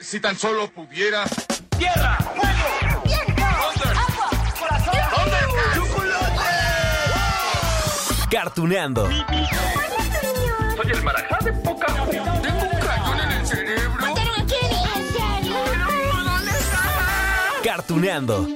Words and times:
Si 0.00 0.20
tan 0.20 0.38
solo 0.38 0.70
pudiera. 0.70 1.24
¡Tierra! 1.76 2.16
¡Fuego! 2.18 3.02
¡Viento! 3.04 3.42
¡Agua! 3.44 4.30
¡Corazón! 4.58 4.94
¡Chocolate! 5.74 6.44
Cartuneando. 8.30 9.08
Soy 9.08 10.90
el 10.92 11.02
marajá 11.02 11.38
de 11.44 11.52
poca 11.52 11.86
Tengo 11.86 12.62
un 12.62 12.80
cañón 12.80 13.20
en 13.20 13.30
el 13.32 13.46
cerebro. 13.46 14.00
¿Mataron 14.00 14.40
a 14.40 14.46
Kenny? 14.46 14.82
¿En 14.94 15.06
serio? 15.12 15.56
¿Dónde 16.24 16.50
está? 16.52 16.80
Cartuneando. 17.64 18.48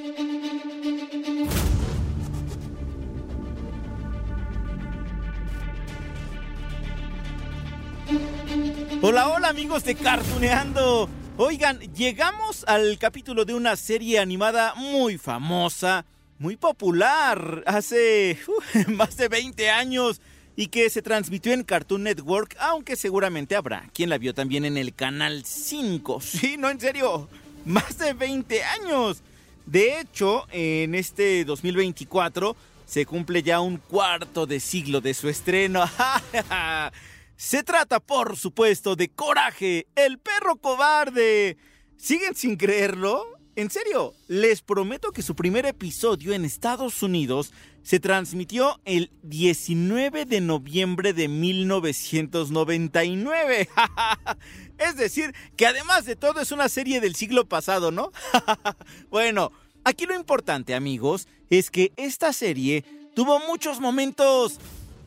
Hola, 9.03 9.29
hola 9.29 9.49
amigos 9.49 9.83
de 9.83 9.97
Cartuneando. 9.97 11.09
Oigan, 11.39 11.79
llegamos 11.95 12.63
al 12.69 12.99
capítulo 12.99 13.47
de 13.47 13.55
una 13.55 13.75
serie 13.77 14.19
animada 14.19 14.75
muy 14.75 15.17
famosa, 15.17 16.05
muy 16.39 16.57
popular, 16.57 17.65
hace 17.67 18.39
más 18.89 19.17
de 19.17 19.29
20 19.29 19.71
años 19.71 20.21
y 20.57 20.67
que 20.67 20.91
se 20.91 21.01
transmitió 21.01 21.55
en 21.55 21.65
Cartoon 21.65 22.03
Network, 22.03 22.55
aunque 22.61 22.97
seguramente 22.97 23.57
habrá 23.57 23.89
quien 23.95 24.11
la 24.11 24.19
vio 24.19 24.35
también 24.35 24.67
en 24.67 24.77
el 24.77 24.95
Canal 24.95 25.45
5. 25.47 26.21
Sí, 26.23 26.57
no, 26.59 26.69
en 26.69 26.79
serio, 26.79 27.29
más 27.65 27.97
de 27.97 28.13
20 28.13 28.63
años. 28.65 29.23
De 29.65 30.01
hecho, 30.01 30.47
en 30.51 30.95
este 30.95 31.47
2024 31.47 32.55
se 32.85 33.07
cumple 33.07 33.43
ya 33.43 33.61
un 33.61 33.79
cuarto 33.79 34.45
de 34.45 34.61
siglo 34.61 35.01
de 35.01 35.15
su 35.15 35.31
estreno. 35.31 35.83
Se 37.45 37.65
trata, 37.65 37.99
por 37.99 38.37
supuesto, 38.37 38.95
de 38.95 39.09
Coraje, 39.09 39.89
el 39.97 40.21
perro 40.21 40.59
cobarde. 40.59 41.57
¿Siguen 41.97 42.37
sin 42.37 42.55
creerlo? 42.55 43.27
En 43.57 43.69
serio, 43.69 44.15
les 44.29 44.63
prometo 44.63 45.11
que 45.11 45.23
su 45.23 45.35
primer 45.35 45.67
episodio 45.67 46.35
en 46.35 46.45
Estados 46.45 47.03
Unidos 47.03 47.53
se 47.83 47.99
transmitió 47.99 48.81
el 48.85 49.11
19 49.25 50.25
de 50.25 50.41
noviembre 50.41 51.15
de 51.15 51.27
1999. 51.27 53.69
es 54.79 54.97
decir, 54.97 55.35
que 55.57 55.67
además 55.67 56.05
de 56.05 56.15
todo 56.15 56.41
es 56.41 56.53
una 56.53 56.69
serie 56.69 57.01
del 57.01 57.17
siglo 57.17 57.49
pasado, 57.49 57.91
¿no? 57.91 58.13
bueno, 59.11 59.51
aquí 59.83 60.07
lo 60.07 60.15
importante, 60.15 60.77
amigos, 60.77 61.27
es 61.51 61.73
que 61.73 61.93
esta 61.97 62.33
serie 62.33 62.85
tuvo 63.17 63.41
muchos 63.41 63.81
momentos 63.81 64.61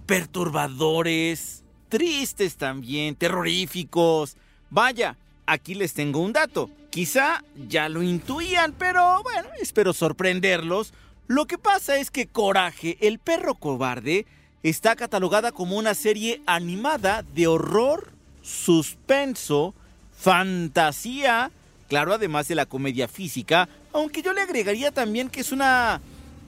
perturbadores, 0.05 1.61
tristes 1.95 2.57
también, 2.57 3.15
terroríficos. 3.15 4.35
Vaya, 4.69 5.15
aquí 5.45 5.75
les 5.75 5.93
tengo 5.93 6.19
un 6.19 6.33
dato. 6.33 6.69
Quizá 6.89 7.41
ya 7.69 7.87
lo 7.87 8.03
intuían, 8.03 8.73
pero 8.77 9.23
bueno, 9.23 9.47
espero 9.61 9.93
sorprenderlos. 9.93 10.93
Lo 11.27 11.45
que 11.45 11.57
pasa 11.57 11.95
es 11.95 12.11
que 12.11 12.27
Coraje, 12.27 12.97
el 12.99 13.17
perro 13.19 13.55
cobarde, 13.55 14.25
está 14.61 14.97
catalogada 14.97 15.53
como 15.53 15.77
una 15.77 15.93
serie 15.93 16.41
animada 16.45 17.23
de 17.33 17.47
horror, 17.47 18.11
suspenso, 18.41 19.73
fantasía, 20.19 21.49
claro, 21.87 22.13
además 22.13 22.49
de 22.49 22.55
la 22.55 22.65
comedia 22.65 23.07
física, 23.07 23.69
aunque 23.93 24.21
yo 24.21 24.33
le 24.33 24.41
agregaría 24.41 24.91
también 24.91 25.29
que 25.29 25.39
es 25.39 25.53
una... 25.53 26.01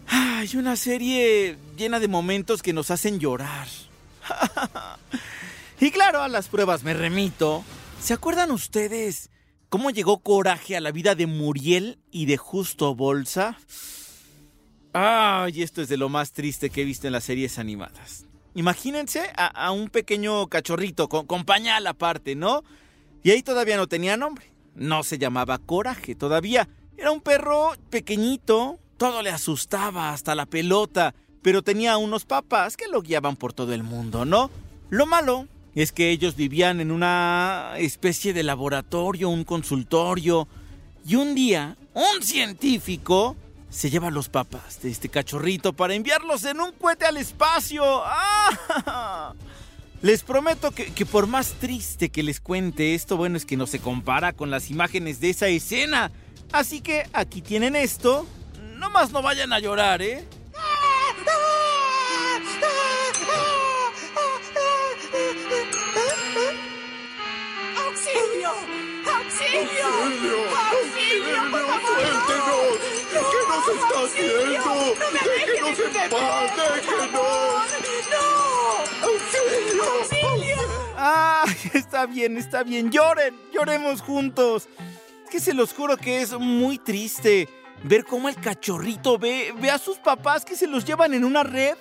Ay, 0.09 0.50
una 0.58 0.75
serie 0.75 1.58
llena 1.78 2.00
de 2.02 2.09
momentos 2.09 2.62
que 2.62 2.73
nos 2.73 2.92
hacen 2.92 3.20
llorar. 3.20 3.68
y 5.80 5.92
claro, 5.92 6.22
a 6.22 6.28
las 6.28 6.47
pruebas 6.47 6.83
me 6.83 6.94
remito. 6.94 7.64
¿Se 8.02 8.14
acuerdan 8.14 8.52
ustedes 8.52 9.30
cómo 9.69 9.89
llegó 9.89 10.19
Coraje 10.19 10.75
a 10.78 10.81
la 10.81 10.92
vida 10.92 11.16
de 11.16 11.28
Muriel 11.28 12.00
y 12.11 12.25
de 12.25 12.38
Justo 12.38 12.95
Bolsa? 12.95 13.58
Ay, 14.94 15.61
esto 15.61 15.81
es 15.81 15.89
de 15.89 15.97
lo 15.97 16.09
más 16.09 16.31
triste 16.31 16.69
que 16.69 16.81
he 16.81 16.86
visto 16.86 17.08
en 17.08 17.14
las 17.14 17.23
series 17.23 17.59
animadas. 17.59 18.25
Imagínense 18.56 19.31
a, 19.35 19.47
a 19.47 19.72
un 19.72 19.90
pequeño 19.90 20.47
cachorrito 20.47 21.09
con, 21.09 21.28
con 21.28 21.46
pañal 21.46 21.85
aparte, 21.85 22.35
¿no? 22.35 22.63
Y 23.24 23.31
ahí 23.31 23.44
todavía 23.44 23.78
no 23.78 23.88
tenía 23.88 24.18
nombre. 24.18 24.51
No 24.74 25.03
se 25.03 25.18
llamaba 25.18 25.57
Coraje 25.59 26.16
todavía. 26.16 26.68
Era 26.97 27.12
un 27.12 27.22
perro 27.22 27.74
pequeñito, 27.90 28.80
todo 28.97 29.22
le 29.22 29.30
asustaba, 29.30 30.13
hasta 30.13 30.34
la 30.34 30.47
pelota, 30.47 31.13
pero 31.47 31.62
tenía 31.62 31.96
unos 31.96 32.25
papás 32.25 32.75
que 32.75 32.90
lo 32.90 33.02
guiaban 33.02 33.38
por 33.38 33.53
todo 33.53 33.72
el 33.74 33.81
mundo, 33.81 34.25
¿no? 34.25 34.52
Lo 34.90 35.06
malo 35.06 35.47
es 35.75 35.94
que 35.94 36.12
ellos 36.12 36.35
vivían 36.35 36.81
en 36.81 36.91
una 36.91 37.75
especie 37.78 38.34
de 38.34 38.44
laboratorio, 38.44 39.30
un 39.30 39.46
consultorio, 39.46 40.46
y 41.06 41.16
un 41.16 41.36
día 41.36 41.78
un 41.94 42.22
científico 42.22 43.38
se 43.69 43.90
lleva 43.90 44.09
a 44.09 44.12
los 44.12 44.28
papás 44.28 44.81
de 44.81 44.91
este 44.91 45.07
cachorrito 45.07 45.72
para 45.72 45.94
enviarlos 45.94 46.44
en 46.44 46.59
un 46.59 46.74
cohete 46.74 47.06
al 47.06 47.16
espacio. 47.16 47.81
¡Ah! 48.03 49.34
Les 50.02 50.24
prometo 50.24 50.72
que, 50.72 50.91
que, 50.91 51.06
por 51.06 51.28
más 51.28 51.53
triste 51.53 52.09
que 52.09 52.24
les 52.24 52.41
cuente 52.41 52.94
esto, 52.94 53.16
bueno, 53.16 53.38
es 53.38 53.46
que 53.46 53.56
no 53.56 53.68
se 53.68 53.80
compara 53.80 54.34
con 54.34 54.52
las 54.52 54.69
imágenes 54.69 55.22
de 55.22 55.30
esa 55.30 55.47
escena. 55.47 56.12
Así 56.52 56.81
que 56.81 57.07
aquí 57.13 57.41
tienen 57.41 57.78
esto. 57.78 58.28
No 58.75 58.90
más 58.90 59.13
no 59.13 59.22
vayan 59.22 59.53
a 59.53 59.59
llorar, 59.59 60.02
¿eh? 60.02 60.25
Haciendo? 74.07 74.69
¡No 74.69 75.12
me 75.12 75.19
dejen 75.19 75.47
¡Déjenos 75.47 75.79
en 75.79 76.09
paz! 76.09 76.51
¡Déjenos! 76.75 77.12
¡No! 78.12 79.07
¡Auxilio! 79.07 79.84
¡Auxilio! 79.84 80.57
¡Ay, 80.97 81.72
está 81.73 82.06
bien, 82.06 82.38
está 82.38 82.63
bien! 82.63 82.91
¡Lloren! 82.91 83.40
¡Lloremos 83.53 84.01
juntos! 84.01 84.68
Es 85.23 85.29
que 85.29 85.40
se 85.40 85.53
los 85.53 85.73
juro 85.73 85.97
que 85.97 86.22
es 86.22 86.34
muy 86.34 86.78
triste 86.78 87.50
ver 87.84 88.06
cómo 88.06 88.29
el 88.29 88.35
cachorrito 88.35 89.18
ve, 89.18 89.53
ve 89.59 89.69
a 89.69 89.78
sus 89.78 89.97
papás 89.97 90.45
que 90.45 90.56
se 90.56 90.68
los 90.68 90.85
llevan 90.85 91.13
en 91.13 91.24
una 91.24 91.44
red 91.44 91.75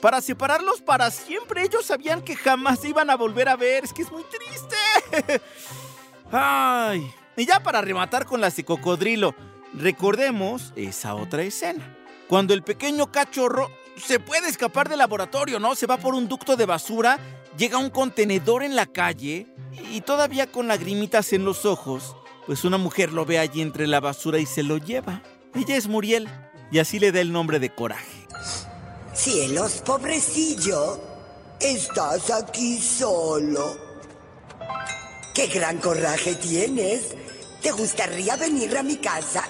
para 0.00 0.20
separarlos 0.20 0.80
para 0.80 1.10
siempre. 1.10 1.62
Ellos 1.62 1.86
sabían 1.86 2.22
que 2.22 2.36
jamás 2.36 2.80
se 2.80 2.88
iban 2.88 3.10
a 3.10 3.16
volver 3.16 3.48
a 3.48 3.56
ver. 3.56 3.84
Es 3.84 3.92
que 3.92 4.02
es 4.02 4.10
muy 4.10 4.24
triste. 4.24 5.40
Ay. 6.32 7.12
Y 7.36 7.46
ya 7.46 7.62
para 7.62 7.80
rematar 7.80 8.26
con 8.26 8.40
las 8.40 8.56
de 8.56 8.64
cocodrilo, 8.64 9.34
recordemos 9.74 10.72
esa 10.76 11.14
otra 11.14 11.42
escena. 11.42 11.96
Cuando 12.28 12.54
el 12.54 12.62
pequeño 12.62 13.10
cachorro 13.10 13.70
se 13.96 14.20
puede 14.20 14.48
escapar 14.48 14.88
del 14.88 14.98
laboratorio, 14.98 15.58
¿no? 15.58 15.74
Se 15.74 15.86
va 15.86 15.96
por 15.96 16.14
un 16.14 16.28
ducto 16.28 16.56
de 16.56 16.66
basura, 16.66 17.18
llega 17.56 17.76
a 17.76 17.80
un 17.80 17.90
contenedor 17.90 18.62
en 18.62 18.76
la 18.76 18.86
calle 18.86 19.46
y 19.90 20.00
todavía 20.02 20.46
con 20.46 20.68
lagrimitas 20.68 21.32
en 21.32 21.44
los 21.44 21.64
ojos, 21.64 22.16
pues 22.46 22.64
una 22.64 22.78
mujer 22.78 23.12
lo 23.12 23.24
ve 23.24 23.38
allí 23.38 23.60
entre 23.60 23.86
la 23.86 24.00
basura 24.00 24.38
y 24.38 24.46
se 24.46 24.62
lo 24.62 24.78
lleva. 24.78 25.22
Ella 25.54 25.76
es 25.76 25.88
Muriel 25.88 26.28
y 26.70 26.78
así 26.78 26.98
le 26.98 27.12
da 27.12 27.20
el 27.20 27.32
nombre 27.32 27.58
de 27.58 27.74
coraje. 27.74 28.26
Cielos, 29.14 29.82
pobrecillo, 29.84 31.00
estás 31.60 32.30
aquí 32.30 32.78
solo. 32.78 33.76
¡Qué 35.34 35.46
gran 35.46 35.78
coraje 35.78 36.34
tienes! 36.36 37.16
¿Te 37.62 37.72
gustaría 37.72 38.36
venir 38.36 38.76
a 38.78 38.82
mi 38.82 38.96
casa? 38.96 39.44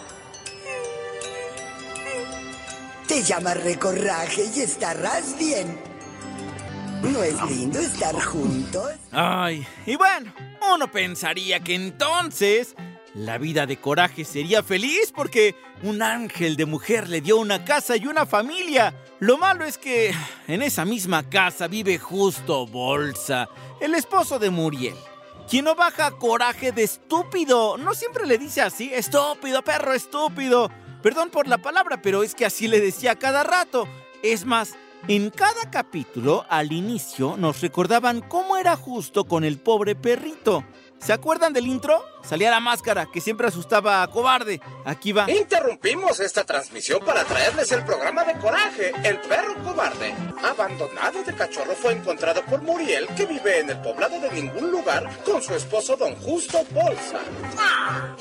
Te 3.08 3.22
llamaré 3.22 3.78
coraje 3.78 4.44
y 4.54 4.60
estarás 4.60 5.38
bien. 5.38 5.80
¿No 7.02 7.22
es 7.22 7.40
lindo 7.50 7.78
estar 7.78 8.14
juntos? 8.20 8.92
Ay, 9.10 9.66
y 9.86 9.96
bueno, 9.96 10.30
uno 10.74 10.92
pensaría 10.92 11.60
que 11.60 11.74
entonces 11.74 12.74
la 13.14 13.38
vida 13.38 13.64
de 13.64 13.80
Coraje 13.80 14.26
sería 14.26 14.62
feliz 14.62 15.10
porque 15.16 15.56
un 15.82 16.02
ángel 16.02 16.56
de 16.56 16.66
mujer 16.66 17.08
le 17.08 17.22
dio 17.22 17.38
una 17.38 17.64
casa 17.64 17.96
y 17.96 18.06
una 18.06 18.26
familia. 18.26 18.94
Lo 19.20 19.38
malo 19.38 19.64
es 19.64 19.78
que 19.78 20.12
en 20.46 20.60
esa 20.60 20.84
misma 20.84 21.30
casa 21.30 21.66
vive 21.66 21.98
justo 21.98 22.66
Bolsa, 22.66 23.48
el 23.80 23.94
esposo 23.94 24.38
de 24.38 24.50
Muriel. 24.50 24.96
Quien 25.48 25.64
no 25.64 25.74
baja 25.74 26.10
coraje 26.10 26.72
de 26.72 26.82
estúpido. 26.82 27.78
No 27.78 27.94
siempre 27.94 28.26
le 28.26 28.36
dice 28.36 28.60
así, 28.60 28.92
estúpido, 28.92 29.62
perro 29.62 29.94
estúpido. 29.94 30.70
Perdón 31.02 31.30
por 31.30 31.46
la 31.46 31.58
palabra, 31.58 32.02
pero 32.02 32.22
es 32.22 32.34
que 32.34 32.44
así 32.44 32.66
le 32.68 32.80
decía 32.80 33.16
cada 33.16 33.44
rato. 33.44 33.86
Es 34.22 34.44
más, 34.44 34.74
en 35.06 35.30
cada 35.30 35.70
capítulo, 35.70 36.44
al 36.48 36.72
inicio, 36.72 37.36
nos 37.36 37.60
recordaban 37.60 38.20
cómo 38.20 38.56
era 38.56 38.74
justo 38.76 39.24
con 39.24 39.44
el 39.44 39.58
pobre 39.58 39.94
perrito. 39.94 40.64
¿Se 40.98 41.12
acuerdan 41.12 41.52
del 41.52 41.66
intro? 41.66 42.04
Salía 42.22 42.50
la 42.50 42.60
máscara, 42.60 43.08
que 43.10 43.20
siempre 43.20 43.46
asustaba 43.46 44.02
a 44.02 44.08
cobarde. 44.08 44.60
Aquí 44.84 45.12
va. 45.12 45.30
Interrumpimos 45.30 46.20
esta 46.20 46.44
transmisión 46.44 47.00
para 47.04 47.24
traerles 47.24 47.72
el 47.72 47.84
programa 47.84 48.24
de 48.24 48.34
Coraje, 48.38 48.92
el 49.04 49.18
perro 49.20 49.54
cobarde. 49.62 50.14
Abandonado 50.42 51.22
de 51.22 51.34
cachorro 51.34 51.74
fue 51.74 51.92
encontrado 51.92 52.44
por 52.44 52.60
Muriel, 52.62 53.06
que 53.16 53.24
vive 53.24 53.60
en 53.60 53.70
el 53.70 53.80
poblado 53.80 54.20
de 54.20 54.30
ningún 54.32 54.70
lugar, 54.70 55.08
con 55.24 55.40
su 55.40 55.54
esposo 55.54 55.96
Don 55.96 56.14
Justo 56.16 56.58
Bolsa. 56.70 57.20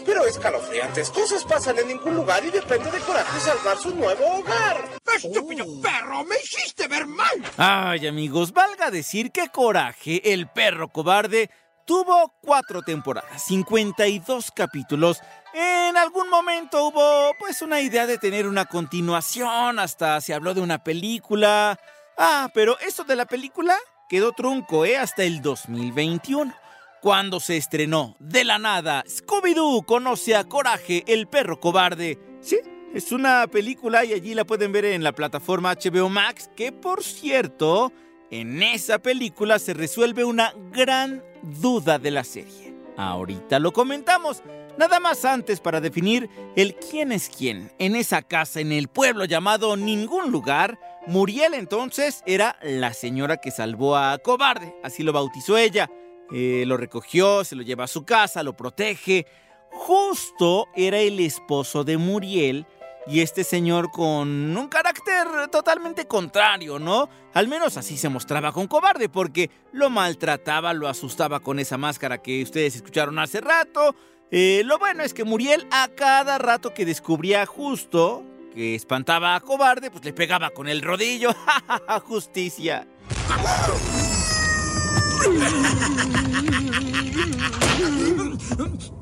Pero 0.05 0.25
escalofriantes 0.25 1.09
cosas 1.09 1.43
pasan 1.43 1.79
en 1.79 1.87
ningún 1.87 2.15
lugar 2.15 2.45
y 2.45 2.51
depende 2.51 2.89
de 2.91 2.99
Coraje 2.99 3.39
salvar 3.39 3.77
su 3.77 3.93
nuevo 3.93 4.25
hogar. 4.37 4.87
¡Estúpido 5.15 5.65
perro! 5.81 6.23
¡Me 6.25 6.35
hiciste 6.37 6.87
ver 6.87 7.07
mal! 7.07 7.43
Ay, 7.57 8.07
amigos, 8.07 8.53
valga 8.53 8.91
decir 8.91 9.31
que 9.31 9.49
Coraje, 9.49 10.33
el 10.33 10.47
perro 10.47 10.89
cobarde, 10.89 11.49
tuvo 11.87 12.35
cuatro 12.41 12.83
temporadas, 12.83 13.43
52 13.45 14.51
capítulos. 14.51 15.21
En 15.53 15.97
algún 15.97 16.29
momento 16.29 16.85
hubo, 16.85 17.31
pues, 17.39 17.63
una 17.63 17.81
idea 17.81 18.05
de 18.05 18.19
tener 18.19 18.45
una 18.45 18.65
continuación, 18.65 19.79
hasta 19.79 20.21
se 20.21 20.33
habló 20.33 20.53
de 20.53 20.61
una 20.61 20.83
película. 20.83 21.79
Ah, 22.17 22.49
pero 22.53 22.77
eso 22.79 23.05
de 23.05 23.15
la 23.15 23.25
película 23.25 23.75
quedó 24.09 24.33
trunco, 24.33 24.85
¿eh? 24.85 24.97
Hasta 24.97 25.23
el 25.23 25.41
2021. 25.41 26.53
Cuando 27.01 27.39
se 27.39 27.55
estrenó 27.55 28.15
de 28.19 28.43
la 28.43 28.59
nada, 28.59 29.03
Scooby-Doo 29.05 29.85
conoce 29.85 30.35
a 30.35 30.43
Coraje, 30.43 31.03
el 31.07 31.27
perro 31.27 31.59
cobarde. 31.59 32.19
Sí, 32.41 32.59
es 32.93 33.11
una 33.11 33.47
película 33.47 34.03
y 34.03 34.13
allí 34.13 34.33
la 34.33 34.45
pueden 34.45 34.71
ver 34.71 34.83
en 34.85 35.03
la 35.03 35.13
plataforma 35.13 35.73
HBO 35.73 36.09
Max, 36.09 36.49
que 36.55 36.71
por 36.71 37.03
cierto, 37.03 37.93
en 38.31 38.61
esa 38.61 38.99
película 38.99 39.59
se 39.59 39.73
resuelve 39.73 40.23
una 40.23 40.53
gran 40.71 41.23
duda 41.41 41.99
de 41.99 42.11
la 42.11 42.23
serie. 42.23 42.73
Ahorita 42.97 43.59
lo 43.59 43.71
comentamos. 43.71 44.43
Nada 44.77 44.99
más 44.99 45.25
antes 45.25 45.59
para 45.59 45.81
definir 45.81 46.29
el 46.55 46.75
quién 46.75 47.11
es 47.11 47.29
quién. 47.29 47.71
En 47.79 47.95
esa 47.95 48.21
casa, 48.21 48.59
en 48.59 48.71
el 48.71 48.89
pueblo 48.89 49.25
llamado 49.25 49.75
Ningún 49.75 50.31
Lugar, 50.31 50.79
Muriel 51.07 51.53
entonces 51.53 52.21
era 52.27 52.59
la 52.61 52.93
señora 52.93 53.37
que 53.37 53.49
salvó 53.49 53.95
a 53.95 54.17
Cobarde, 54.19 54.75
así 54.83 55.03
lo 55.03 55.13
bautizó 55.13 55.57
ella. 55.57 55.89
Eh, 56.31 56.65
lo 56.67 56.75
recogió, 56.75 57.43
se 57.43 57.55
lo 57.55 57.63
lleva 57.63 57.85
a 57.85 57.87
su 57.87 58.03
casa, 58.03 58.43
lo 58.43 58.57
protege. 58.57 59.25
Justo 59.71 60.67
era 60.75 60.99
el 60.99 61.19
esposo 61.19 61.83
de 61.83 61.97
Muriel 61.97 62.65
y 63.09 63.21
este 63.21 63.43
señor 63.43 63.91
con 63.91 64.55
un 64.57 64.67
carácter 64.67 65.47
totalmente 65.51 66.07
contrario, 66.07 66.79
¿no? 66.79 67.09
Al 67.33 67.47
menos 67.47 67.77
así 67.77 67.97
se 67.97 68.09
mostraba 68.09 68.51
con 68.51 68.67
cobarde 68.67 69.09
porque 69.09 69.49
lo 69.71 69.89
maltrataba, 69.89 70.73
lo 70.73 70.87
asustaba 70.87 71.39
con 71.39 71.59
esa 71.59 71.77
máscara 71.77 72.21
que 72.21 72.43
ustedes 72.43 72.75
escucharon 72.75 73.19
hace 73.19 73.41
rato. 73.41 73.95
Eh, 74.29 74.61
lo 74.65 74.77
bueno 74.77 75.03
es 75.03 75.13
que 75.13 75.23
Muriel 75.23 75.67
a 75.71 75.87
cada 75.95 76.37
rato 76.37 76.73
que 76.73 76.85
descubría 76.85 77.45
justo 77.45 78.23
que 78.53 78.75
espantaba 78.75 79.35
a 79.35 79.39
cobarde, 79.39 79.91
pues 79.91 80.03
le 80.03 80.13
pegaba 80.13 80.49
con 80.49 80.67
el 80.67 80.81
rodillo. 80.81 81.29
Justicia. 82.05 82.87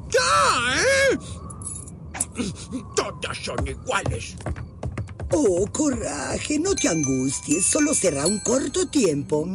¡Ya, 0.10 0.20
eh! 0.76 1.18
Todas 2.96 3.38
son 3.38 3.68
iguales. 3.68 4.36
Oh, 5.32 5.66
coraje, 5.72 6.60
no 6.60 6.76
te 6.76 6.88
angusties, 6.88 7.66
solo 7.66 7.94
será 7.94 8.26
un 8.26 8.40
corto 8.40 8.88
tiempo. 8.88 9.46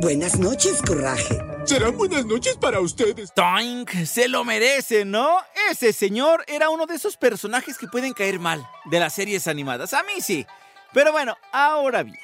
Buenas 0.00 0.38
noches, 0.38 0.82
coraje. 0.82 1.38
Serán 1.64 1.96
buenas 1.96 2.24
noches 2.26 2.56
para 2.56 2.80
ustedes. 2.80 3.32
Toink, 3.34 3.90
se 4.04 4.28
lo 4.28 4.44
merece, 4.44 5.04
¿no? 5.04 5.38
Ese 5.70 5.92
señor 5.92 6.44
era 6.48 6.70
uno 6.70 6.86
de 6.86 6.96
esos 6.96 7.16
personajes 7.16 7.78
que 7.78 7.86
pueden 7.86 8.12
caer 8.12 8.40
mal 8.40 8.66
de 8.86 8.98
las 8.98 9.14
series 9.14 9.46
animadas. 9.46 9.94
A 9.94 10.02
mí 10.02 10.20
sí. 10.20 10.46
Pero 10.92 11.12
bueno, 11.12 11.36
ahora 11.52 12.02
bien, 12.02 12.18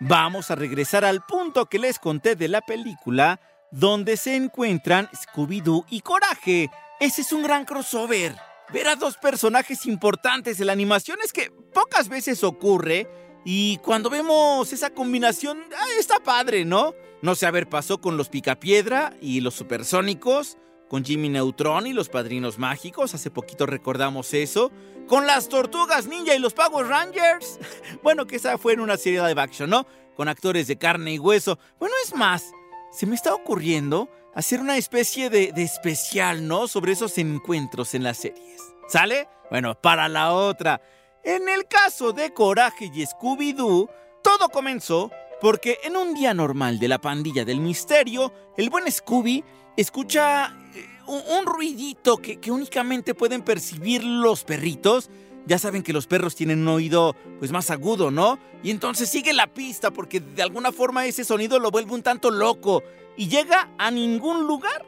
vamos 0.00 0.50
a 0.50 0.56
regresar 0.56 1.04
al 1.04 1.24
punto 1.24 1.66
que 1.66 1.78
les 1.78 1.98
conté 1.98 2.34
de 2.34 2.48
la 2.48 2.60
película 2.62 3.40
donde 3.70 4.16
se 4.16 4.34
encuentran 4.34 5.08
Scooby-Doo 5.12 5.84
y 5.90 6.00
Coraje. 6.00 6.70
Ese 6.98 7.22
es 7.22 7.32
un 7.32 7.42
gran 7.42 7.64
crossover. 7.64 8.34
Ver 8.72 8.88
a 8.88 8.96
dos 8.96 9.16
personajes 9.16 9.86
importantes 9.86 10.60
en 10.60 10.66
la 10.66 10.74
animación 10.74 11.18
es 11.24 11.32
que 11.32 11.50
pocas 11.72 12.08
veces 12.08 12.44
ocurre 12.44 13.08
y 13.44 13.78
cuando 13.78 14.10
vemos 14.10 14.70
esa 14.74 14.90
combinación 14.90 15.62
ah, 15.74 15.86
está 15.98 16.20
padre, 16.20 16.66
¿no? 16.66 16.94
No 17.22 17.34
sé, 17.34 17.46
a 17.46 17.50
ver, 17.50 17.68
pasó 17.68 17.98
con 17.98 18.18
los 18.18 18.28
Picapiedra 18.28 19.16
y 19.22 19.40
los 19.40 19.54
Supersónicos, 19.54 20.58
con 20.88 21.02
Jimmy 21.02 21.30
Neutron 21.30 21.86
y 21.86 21.94
los 21.94 22.10
Padrinos 22.10 22.58
Mágicos, 22.58 23.14
hace 23.14 23.30
poquito 23.30 23.64
recordamos 23.64 24.34
eso, 24.34 24.70
con 25.06 25.26
las 25.26 25.48
Tortugas 25.48 26.06
Ninja 26.06 26.34
y 26.34 26.38
los 26.38 26.52
Power 26.52 26.86
Rangers. 26.86 27.58
Bueno, 28.02 28.26
que 28.26 28.36
esa 28.36 28.58
fue 28.58 28.74
en 28.74 28.80
una 28.80 28.98
serie 28.98 29.22
de 29.22 29.40
action, 29.40 29.70
¿no? 29.70 29.86
Con 30.14 30.28
actores 30.28 30.66
de 30.66 30.76
carne 30.76 31.14
y 31.14 31.18
hueso. 31.18 31.58
Bueno, 31.78 31.94
es 32.04 32.14
más, 32.14 32.52
se 32.92 33.06
me 33.06 33.14
está 33.14 33.34
ocurriendo 33.34 34.10
hacer 34.38 34.60
una 34.60 34.76
especie 34.76 35.30
de, 35.30 35.50
de 35.50 35.64
especial, 35.64 36.46
¿no? 36.46 36.68
Sobre 36.68 36.92
esos 36.92 37.18
encuentros 37.18 37.94
en 37.94 38.04
las 38.04 38.18
series. 38.18 38.62
¿Sale? 38.88 39.26
Bueno, 39.50 39.74
para 39.74 40.08
la 40.08 40.32
otra. 40.32 40.80
En 41.24 41.48
el 41.48 41.66
caso 41.66 42.12
de 42.12 42.32
Coraje 42.32 42.88
y 42.94 43.04
Scooby-Doo, 43.04 43.90
todo 44.22 44.48
comenzó 44.50 45.10
porque 45.40 45.78
en 45.82 45.96
un 45.96 46.14
día 46.14 46.34
normal 46.34 46.78
de 46.78 46.86
la 46.86 47.00
pandilla 47.00 47.44
del 47.44 47.58
misterio, 47.58 48.32
el 48.56 48.70
buen 48.70 48.88
Scooby 48.88 49.42
escucha 49.76 50.56
eh, 50.72 50.86
un, 51.08 51.44
ruidito 51.44 52.18
que, 52.18 52.38
que 52.38 52.52
únicamente 52.52 53.16
pueden 53.16 53.42
percibir 53.42 54.04
los 54.04 54.44
perritos. 54.44 55.10
Ya 55.46 55.58
saben 55.58 55.82
que 55.82 55.92
los 55.92 56.06
perros 56.06 56.36
tienen 56.36 56.60
un 56.60 56.68
oído 56.68 57.16
pues 57.40 57.50
más 57.50 57.72
agudo, 57.72 58.12
¿no? 58.12 58.38
Y 58.62 58.70
entonces 58.70 59.08
sigue 59.08 59.32
la 59.32 59.48
pista 59.48 59.90
porque 59.90 60.20
de 60.20 60.42
alguna 60.42 60.70
forma 60.70 61.06
ese 61.06 61.24
sonido 61.24 61.58
lo 61.58 61.72
vuelve 61.72 61.92
un 61.92 62.04
tanto 62.04 62.30
loco 62.30 62.84
y 63.18 63.28
llega 63.28 63.68
a 63.76 63.90
ningún 63.90 64.46
lugar. 64.46 64.86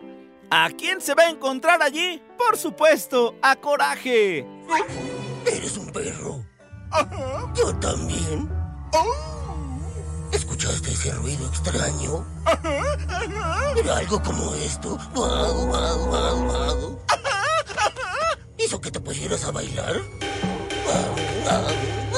¿A 0.50 0.70
quién 0.70 1.00
se 1.00 1.14
va 1.14 1.24
a 1.24 1.30
encontrar 1.30 1.82
allí? 1.82 2.22
Por 2.38 2.56
supuesto, 2.56 3.34
a 3.42 3.56
Coraje. 3.56 4.46
Eres 5.46 5.76
un 5.76 5.90
perro. 5.92 6.44
Yo 7.54 7.74
también. 7.76 8.48
¿Escuchaste 10.32 10.92
ese 10.92 11.12
ruido 11.12 11.46
extraño? 11.48 12.24
Era 13.76 13.96
algo 13.98 14.22
como 14.22 14.54
esto. 14.54 14.96
Guau, 15.12 15.66
guau, 15.66 16.06
guau, 16.06 16.44
guau. 16.44 17.00
¿Hizo 18.58 18.80
que 18.80 18.90
te 18.92 19.00
pusieras 19.00 19.44
a 19.44 19.50
bailar? 19.50 20.00
Guau, 20.84 21.14
guau. 21.44 22.09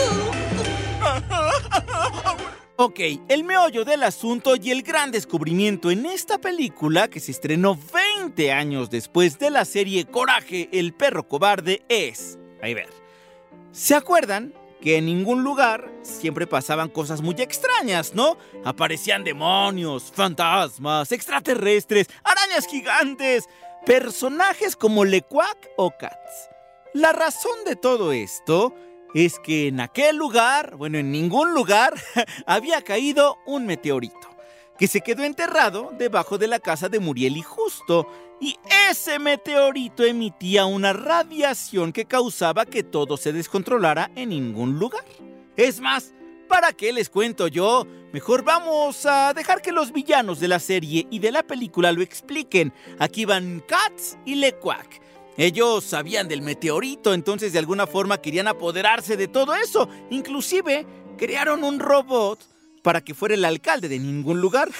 Ok, 2.84 2.99
el 3.29 3.44
meollo 3.44 3.84
del 3.84 4.02
asunto 4.02 4.56
y 4.56 4.73
el 4.73 4.82
gran 4.82 5.12
descubrimiento 5.12 5.93
en 5.93 6.05
esta 6.05 6.38
película 6.38 7.06
que 7.06 7.20
se 7.20 7.31
estrenó 7.31 7.79
20 8.19 8.50
años 8.50 8.90
después 8.90 9.38
de 9.38 9.50
la 9.50 9.64
serie 9.64 10.05
Coraje, 10.05 10.69
el 10.73 10.93
perro 10.93 11.29
cobarde 11.29 11.84
es... 11.88 12.40
Ahí 12.61 12.75
ver. 12.75 12.88
¿Se 13.71 13.95
acuerdan? 13.95 14.52
Que 14.80 14.97
en 14.97 15.06
ningún 15.06 15.45
lugar 15.45 15.92
siempre 16.02 16.49
pasaban 16.49 16.88
cosas 16.88 17.23
muy 17.23 17.37
extrañas, 17.38 18.16
¿no? 18.16 18.37
Aparecían 18.64 19.23
demonios, 19.23 20.11
fantasmas, 20.12 21.12
extraterrestres, 21.12 22.09
arañas 22.25 22.66
gigantes, 22.66 23.45
personajes 23.87 24.75
como 24.75 25.04
Lecuac 25.04 25.71
o 25.76 25.92
Cats. 25.97 26.50
La 26.95 27.12
razón 27.12 27.62
de 27.64 27.76
todo 27.76 28.11
esto 28.11 28.75
es 29.14 29.38
que 29.38 29.69
en 29.69 29.81
aquel 29.81 30.16
lugar, 30.16 30.76
bueno, 30.76 30.99
en 30.99 31.12
ningún 31.12 31.54
lugar, 31.54 31.95
había 32.47 32.83
caído 32.83 33.38
un 33.47 33.66
meteorito 33.66 34.33
que 34.78 34.88
se 34.88 35.00
quedó 35.00 35.23
enterrado 35.23 35.92
debajo 35.97 36.38
de 36.38 36.49
la 36.49 36.59
casa 36.59 36.88
de 36.88 36.99
Muriel 36.99 37.37
y 37.37 37.42
Justo, 37.42 38.09
y 38.40 38.57
ese 38.90 39.21
meteorito 39.21 40.02
emitía 40.02 40.66
una 40.66 40.92
radiación 40.92 41.92
que 41.92 42.07
causaba 42.07 42.66
que 42.66 42.83
todo 42.83 43.16
se 43.16 43.33
descontrolara 43.33 44.11
en 44.16 44.31
ningún 44.31 44.81
lugar. 44.81 45.04
Es 45.57 45.78
más, 45.78 46.12
¿para 46.49 46.73
qué 46.73 46.92
les 46.92 47.09
cuento 47.09 47.47
yo? 47.47 47.87
Mejor 48.12 48.42
vamos 48.42 49.07
a 49.07 49.33
dejar 49.33 49.62
que 49.62 49.71
los 49.71 49.92
villanos 49.92 50.40
de 50.40 50.49
la 50.49 50.59
serie 50.59 51.07
y 51.11 51.21
de 51.21 51.31
la 51.31 51.45
película 51.45 51.92
lo 51.92 52.02
expliquen. 52.02 52.73
Aquí 52.99 53.25
van 53.25 53.62
Katz 53.69 54.16
y 54.25 54.35
Lequac. 54.35 55.00
Ellos 55.36 55.84
sabían 55.84 56.28
del 56.28 56.42
meteorito, 56.42 57.14
entonces 57.14 57.52
de 57.52 57.58
alguna 57.58 57.86
forma 57.86 58.20
querían 58.20 58.48
apoderarse 58.48 59.16
de 59.16 59.28
todo 59.28 59.54
eso. 59.54 59.88
Inclusive 60.10 60.86
crearon 61.16 61.64
un 61.64 61.78
robot 61.78 62.51
para 62.82 63.00
que 63.00 63.14
fuera 63.14 63.34
el 63.34 63.44
alcalde 63.44 63.88
de 63.88 63.98
ningún 63.98 64.40
lugar. 64.40 64.70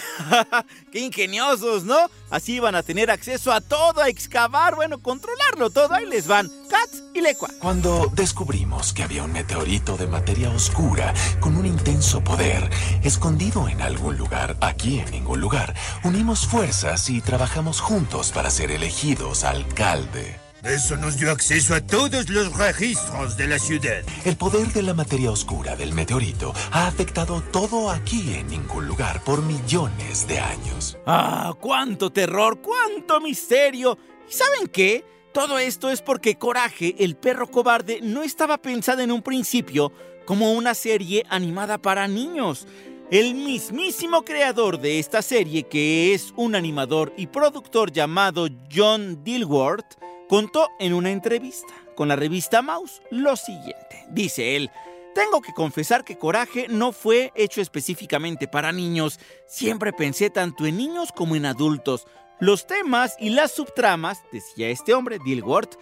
¡Qué 0.93 1.01
ingeniosos, 1.01 1.85
¿no? 1.85 1.97
Así 2.31 2.55
iban 2.55 2.75
a 2.75 2.83
tener 2.83 3.11
acceso 3.11 3.53
a 3.53 3.61
todo, 3.61 4.03
a 4.03 4.09
excavar, 4.09 4.75
bueno, 4.75 4.99
controlarlo 5.01 5.71
todo. 5.71 5.95
Ahí 5.95 6.07
les 6.07 6.27
van 6.27 6.51
Katz 6.69 7.03
y 7.15 7.21
Lecua. 7.21 7.51
Cuando 7.59 8.11
descubrimos 8.15 8.93
que 8.93 9.03
había 9.03 9.23
un 9.23 9.33
meteorito 9.33 9.97
de 9.97 10.07
materia 10.07 10.51
oscura 10.51 11.15
con 11.41 11.57
un 11.57 11.67
intenso 11.67 12.23
poder 12.23 12.69
escondido 13.03 13.69
en 13.69 13.81
algún 13.81 14.17
lugar, 14.17 14.57
aquí 14.61 14.99
en 14.99 15.11
ningún 15.11 15.41
lugar, 15.41 15.75
unimos 16.05 16.47
fuerzas 16.47 17.09
y 17.11 17.21
trabajamos 17.21 17.81
juntos 17.81 18.33
para 18.33 18.51
ser 18.51 18.71
elegidos 18.71 19.45
alcalde. 19.45 20.52
Eso 20.65 20.97
nos 20.97 21.19
dio 21.19 21.33
acceso 21.33 21.75
a 21.75 21.81
todos 21.81 22.31
los 22.31 22.57
registros 22.57 23.37
de 23.37 23.49
la 23.49 23.59
ciudad. 23.59 24.05
El 24.25 24.37
poder 24.37 24.69
de 24.69 24.83
la 24.83 24.95
materia 24.95 25.33
oscura 25.33 25.75
del 25.75 25.93
meteorito 25.93 26.53
ha 26.71 26.87
afectado 26.87 27.43
todo 27.51 27.91
aquí 27.91 28.35
en 28.35 28.47
ningún 28.47 28.87
lugar 28.87 29.25
por 29.25 29.43
millones 29.43 30.29
de 30.29 30.39
años. 30.39 30.97
¡Ah! 31.05 31.53
¡Cuánto 31.59 32.13
terror! 32.13 32.61
¡Cuánto 32.63 33.21
misterio! 33.21 33.99
¿Y 34.29 34.33
saben 34.33 34.69
qué? 34.69 35.05
Todo 35.33 35.59
esto 35.59 35.91
es 35.91 36.01
porque 36.01 36.39
Coraje, 36.39 36.95
el 37.01 37.17
perro 37.17 37.51
cobarde, 37.51 37.99
no 38.01 38.23
estaba 38.23 38.57
pensada 38.59 39.03
en 39.03 39.11
un 39.11 39.23
principio 39.23 39.93
como 40.27 40.53
una 40.53 40.75
serie 40.75 41.25
animada 41.29 41.79
para 41.79 42.07
niños. 42.07 42.69
El 43.11 43.35
mismísimo 43.35 44.25
creador 44.25 44.79
de 44.79 45.01
esta 45.01 45.23
serie, 45.23 45.65
que 45.65 46.15
es 46.15 46.33
un 46.37 46.55
animador 46.55 47.13
y 47.17 47.27
productor 47.27 47.91
llamado 47.91 48.47
John 48.73 49.25
Dilworth, 49.25 49.97
contó 50.33 50.71
en 50.79 50.95
una 50.95 51.11
entrevista 51.11 51.75
con 51.95 52.09
la 52.09 52.17
revista 52.17 52.63
Mouse 52.63 53.03
lo 53.11 53.37
siguiente. 53.37 54.07
Dice 54.09 54.57
él, 54.57 54.71
tengo 55.15 55.43
que 55.43 55.53
confesar 55.53 56.05
que 56.05 56.17
Coraje 56.17 56.69
no 56.71 56.93
fue 56.93 57.33
hecho 57.35 57.61
específicamente 57.61 58.49
para 58.49 58.73
niños. 58.73 59.21
Siempre 59.47 59.93
pensé 59.93 60.31
tanto 60.31 60.65
en 60.65 60.79
niños 60.79 61.13
como 61.15 61.37
en 61.37 61.45
adultos. 61.45 62.07
Los 62.41 62.67
temas 62.67 63.15
y 63.21 63.29
las 63.29 63.53
subtramas, 63.53 64.23
decía 64.33 64.71
este 64.71 64.95
hombre, 64.95 65.19
Dilworth, 65.23 65.75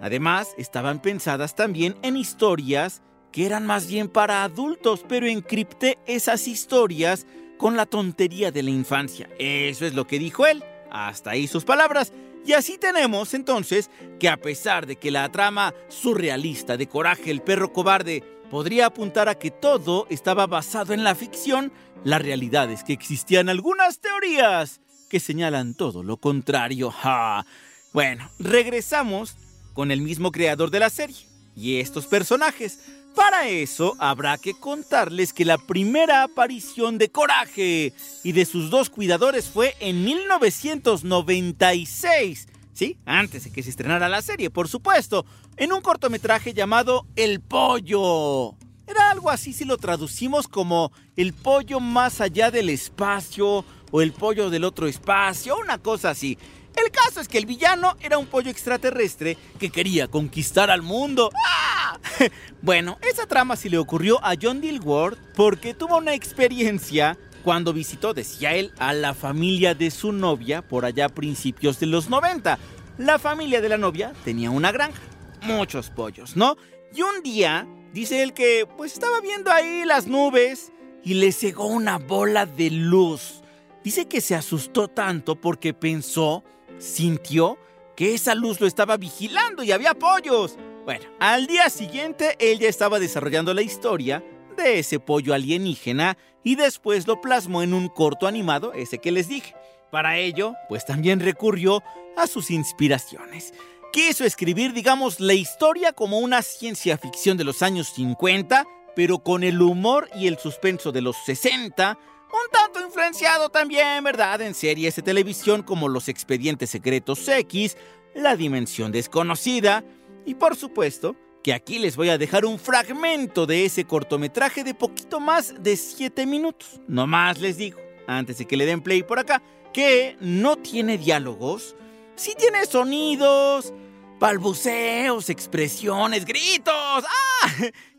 además 0.00 0.54
estaban 0.56 1.02
pensadas 1.02 1.56
también 1.56 1.96
en 2.02 2.16
historias 2.16 3.02
que 3.32 3.44
eran 3.44 3.66
más 3.66 3.88
bien 3.88 4.08
para 4.08 4.44
adultos, 4.44 5.04
pero 5.08 5.26
encripté 5.26 5.98
esas 6.06 6.46
historias 6.46 7.26
con 7.58 7.76
la 7.76 7.86
tontería 7.86 8.52
de 8.52 8.62
la 8.62 8.70
infancia. 8.70 9.28
Eso 9.40 9.84
es 9.84 9.94
lo 9.94 10.06
que 10.06 10.20
dijo 10.20 10.46
él. 10.46 10.62
Hasta 10.92 11.30
ahí 11.30 11.48
sus 11.48 11.64
palabras. 11.64 12.12
Y 12.46 12.52
así 12.52 12.78
tenemos 12.78 13.34
entonces 13.34 13.90
que 14.20 14.28
a 14.28 14.36
pesar 14.36 14.86
de 14.86 14.96
que 14.96 15.10
la 15.10 15.28
trama 15.32 15.74
surrealista 15.88 16.76
de 16.76 16.86
Coraje 16.86 17.32
el 17.32 17.42
perro 17.42 17.72
cobarde 17.72 18.22
podría 18.50 18.86
apuntar 18.86 19.28
a 19.28 19.34
que 19.34 19.50
todo 19.50 20.06
estaba 20.10 20.46
basado 20.46 20.94
en 20.94 21.02
la 21.02 21.16
ficción, 21.16 21.72
la 22.04 22.20
realidad 22.20 22.70
es 22.70 22.84
que 22.84 22.92
existían 22.92 23.48
algunas 23.48 23.98
teorías 23.98 24.80
que 25.10 25.18
señalan 25.18 25.74
todo 25.74 26.04
lo 26.04 26.18
contrario. 26.18 26.92
¡Ja! 26.92 27.44
Bueno, 27.92 28.30
regresamos 28.38 29.36
con 29.72 29.90
el 29.90 30.00
mismo 30.00 30.30
creador 30.30 30.70
de 30.70 30.78
la 30.78 30.90
serie 30.90 31.26
y 31.56 31.80
estos 31.80 32.06
personajes. 32.06 32.78
Para 33.16 33.48
eso 33.48 33.96
habrá 33.98 34.36
que 34.36 34.52
contarles 34.52 35.32
que 35.32 35.46
la 35.46 35.56
primera 35.56 36.22
aparición 36.22 36.98
de 36.98 37.10
Coraje 37.10 37.94
y 38.22 38.32
de 38.32 38.44
sus 38.44 38.68
dos 38.68 38.90
cuidadores 38.90 39.48
fue 39.48 39.74
en 39.80 40.04
1996. 40.04 42.48
Sí, 42.74 42.98
antes 43.06 43.44
de 43.44 43.52
que 43.52 43.62
se 43.62 43.70
estrenara 43.70 44.10
la 44.10 44.20
serie, 44.20 44.50
por 44.50 44.68
supuesto, 44.68 45.24
en 45.56 45.72
un 45.72 45.80
cortometraje 45.80 46.52
llamado 46.52 47.06
El 47.16 47.40
Pollo. 47.40 48.54
Era 48.86 49.10
algo 49.10 49.30
así 49.30 49.54
si 49.54 49.64
lo 49.64 49.78
traducimos 49.78 50.46
como 50.46 50.92
el 51.16 51.32
pollo 51.32 51.80
más 51.80 52.20
allá 52.20 52.50
del 52.50 52.68
espacio 52.68 53.64
o 53.90 54.02
el 54.02 54.12
pollo 54.12 54.50
del 54.50 54.64
otro 54.64 54.86
espacio, 54.86 55.56
una 55.58 55.78
cosa 55.78 56.10
así. 56.10 56.36
El 56.76 56.90
caso 56.90 57.20
es 57.20 57.28
que 57.28 57.38
el 57.38 57.46
villano 57.46 57.96
era 58.00 58.18
un 58.18 58.26
pollo 58.26 58.50
extraterrestre 58.50 59.36
que 59.58 59.70
quería 59.70 60.08
conquistar 60.08 60.70
al 60.70 60.82
mundo. 60.82 61.30
¡Ah! 61.34 61.98
Bueno, 62.62 62.98
esa 63.00 63.26
trama 63.26 63.54
sí 63.54 63.68
le 63.68 63.78
ocurrió 63.78 64.22
a 64.24 64.34
John 64.40 64.60
Dilworth 64.60 65.18
porque 65.36 65.72
tuvo 65.72 65.98
una 65.98 66.14
experiencia 66.14 67.16
cuando 67.44 67.72
visitó, 67.72 68.12
decía 68.12 68.54
él, 68.54 68.72
a 68.78 68.92
la 68.92 69.14
familia 69.14 69.74
de 69.74 69.92
su 69.92 70.10
novia 70.10 70.66
por 70.66 70.84
allá 70.84 71.06
a 71.06 71.10
principios 71.10 71.78
de 71.78 71.86
los 71.86 72.10
90. 72.10 72.58
La 72.98 73.20
familia 73.20 73.60
de 73.60 73.68
la 73.68 73.78
novia 73.78 74.12
tenía 74.24 74.50
una 74.50 74.72
granja, 74.72 75.00
muchos 75.42 75.90
pollos, 75.90 76.36
¿no? 76.36 76.56
Y 76.92 77.02
un 77.02 77.22
día, 77.22 77.68
dice 77.92 78.24
él 78.24 78.32
que 78.32 78.66
pues 78.76 78.94
estaba 78.94 79.20
viendo 79.20 79.52
ahí 79.52 79.84
las 79.84 80.08
nubes 80.08 80.72
y 81.04 81.14
le 81.14 81.30
cegó 81.30 81.66
una 81.66 81.98
bola 81.98 82.46
de 82.46 82.70
luz. 82.70 83.42
Dice 83.84 84.08
que 84.08 84.20
se 84.20 84.34
asustó 84.34 84.88
tanto 84.88 85.40
porque 85.40 85.72
pensó 85.72 86.42
sintió 86.78 87.58
que 87.96 88.14
esa 88.14 88.34
luz 88.34 88.60
lo 88.60 88.66
estaba 88.66 88.96
vigilando 88.96 89.62
y 89.62 89.72
había 89.72 89.94
pollos. 89.94 90.56
Bueno, 90.84 91.06
al 91.18 91.46
día 91.46 91.70
siguiente 91.70 92.36
él 92.38 92.58
ya 92.58 92.68
estaba 92.68 92.98
desarrollando 92.98 93.54
la 93.54 93.62
historia 93.62 94.22
de 94.56 94.78
ese 94.78 95.00
pollo 95.00 95.34
alienígena 95.34 96.16
y 96.44 96.54
después 96.54 97.06
lo 97.06 97.20
plasmó 97.20 97.62
en 97.62 97.74
un 97.74 97.88
corto 97.88 98.26
animado, 98.26 98.72
ese 98.72 98.98
que 98.98 99.12
les 99.12 99.28
dije. 99.28 99.54
Para 99.90 100.18
ello, 100.18 100.54
pues 100.68 100.84
también 100.84 101.20
recurrió 101.20 101.82
a 102.16 102.26
sus 102.26 102.50
inspiraciones. 102.50 103.52
Quiso 103.92 104.24
escribir, 104.24 104.72
digamos, 104.72 105.20
la 105.20 105.34
historia 105.34 105.92
como 105.92 106.18
una 106.18 106.42
ciencia 106.42 106.98
ficción 106.98 107.36
de 107.36 107.44
los 107.44 107.62
años 107.62 107.88
50, 107.94 108.66
pero 108.94 109.20
con 109.20 109.42
el 109.42 109.60
humor 109.62 110.08
y 110.14 110.26
el 110.26 110.38
suspenso 110.38 110.92
de 110.92 111.02
los 111.02 111.16
60, 111.24 111.98
un 112.32 112.50
tanto 112.50 112.80
influenciado 112.80 113.48
también, 113.48 114.02
¿verdad?, 114.04 114.40
en 114.40 114.54
series 114.54 114.96
de 114.96 115.02
televisión 115.02 115.62
como 115.62 115.88
Los 115.88 116.08
Expedientes 116.08 116.70
Secretos 116.70 117.26
X, 117.28 117.76
La 118.14 118.36
Dimensión 118.36 118.92
Desconocida, 118.92 119.84
y 120.24 120.34
por 120.34 120.56
supuesto 120.56 121.16
que 121.42 121.54
aquí 121.54 121.78
les 121.78 121.94
voy 121.94 122.08
a 122.08 122.18
dejar 122.18 122.44
un 122.44 122.58
fragmento 122.58 123.46
de 123.46 123.64
ese 123.64 123.84
cortometraje 123.84 124.64
de 124.64 124.74
poquito 124.74 125.20
más 125.20 125.54
de 125.62 125.76
7 125.76 126.26
minutos. 126.26 126.80
No 126.88 127.06
más 127.06 127.38
les 127.38 127.56
digo, 127.56 127.78
antes 128.08 128.38
de 128.38 128.46
que 128.46 128.56
le 128.56 128.66
den 128.66 128.80
play 128.80 129.04
por 129.04 129.20
acá, 129.20 129.40
que 129.72 130.16
no 130.20 130.56
tiene 130.56 130.98
diálogos, 130.98 131.76
sí 132.16 132.34
tiene 132.36 132.66
sonidos, 132.66 133.72
balbuceos, 134.18 135.30
expresiones, 135.30 136.24
gritos. 136.24 137.04
¡Ah! 137.04 137.50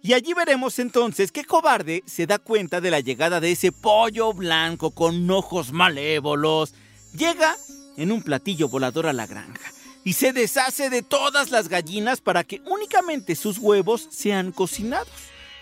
Y 0.01 0.13
allí 0.13 0.33
veremos 0.33 0.79
entonces 0.79 1.31
que 1.31 1.43
Cobarde 1.43 2.03
se 2.05 2.25
da 2.25 2.39
cuenta 2.39 2.81
de 2.81 2.91
la 2.91 2.99
llegada 2.99 3.39
de 3.39 3.51
ese 3.51 3.71
pollo 3.71 4.33
blanco 4.33 4.91
con 4.91 5.29
ojos 5.29 5.71
malévolos. 5.71 6.73
Llega 7.13 7.55
en 7.97 8.11
un 8.11 8.21
platillo 8.21 8.69
volador 8.69 9.07
a 9.07 9.13
la 9.13 9.27
granja 9.27 9.71
y 10.03 10.13
se 10.13 10.31
deshace 10.31 10.89
de 10.89 11.01
todas 11.01 11.51
las 11.51 11.67
gallinas 11.67 12.21
para 12.21 12.43
que 12.43 12.61
únicamente 12.65 13.35
sus 13.35 13.57
huevos 13.57 14.07
sean 14.09 14.51
cocinados. 14.51 15.09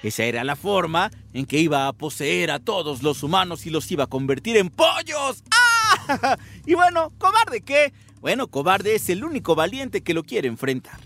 Esa 0.03 0.25
era 0.25 0.43
la 0.43 0.55
forma 0.55 1.09
en 1.33 1.47
que 1.47 1.57
iba 1.57 1.87
a 1.87 1.93
poseer 1.93 2.51
a 2.51 2.59
todos 2.59 3.01
los 3.01 3.23
humanos 3.23 3.65
y 3.65 3.71
los 3.71 3.89
iba 3.91 4.03
a 4.03 4.07
convertir 4.07 4.57
en 4.57 4.69
pollos. 4.69 5.43
¡Ah! 5.49 5.74
Y 6.65 6.73
bueno, 6.73 7.11
cobarde 7.17 7.61
qué? 7.61 7.93
Bueno, 8.21 8.47
cobarde 8.47 8.95
es 8.95 9.09
el 9.09 9.23
único 9.23 9.55
valiente 9.55 10.01
que 10.01 10.13
lo 10.13 10.23
quiere 10.23 10.47
enfrentar. 10.47 10.99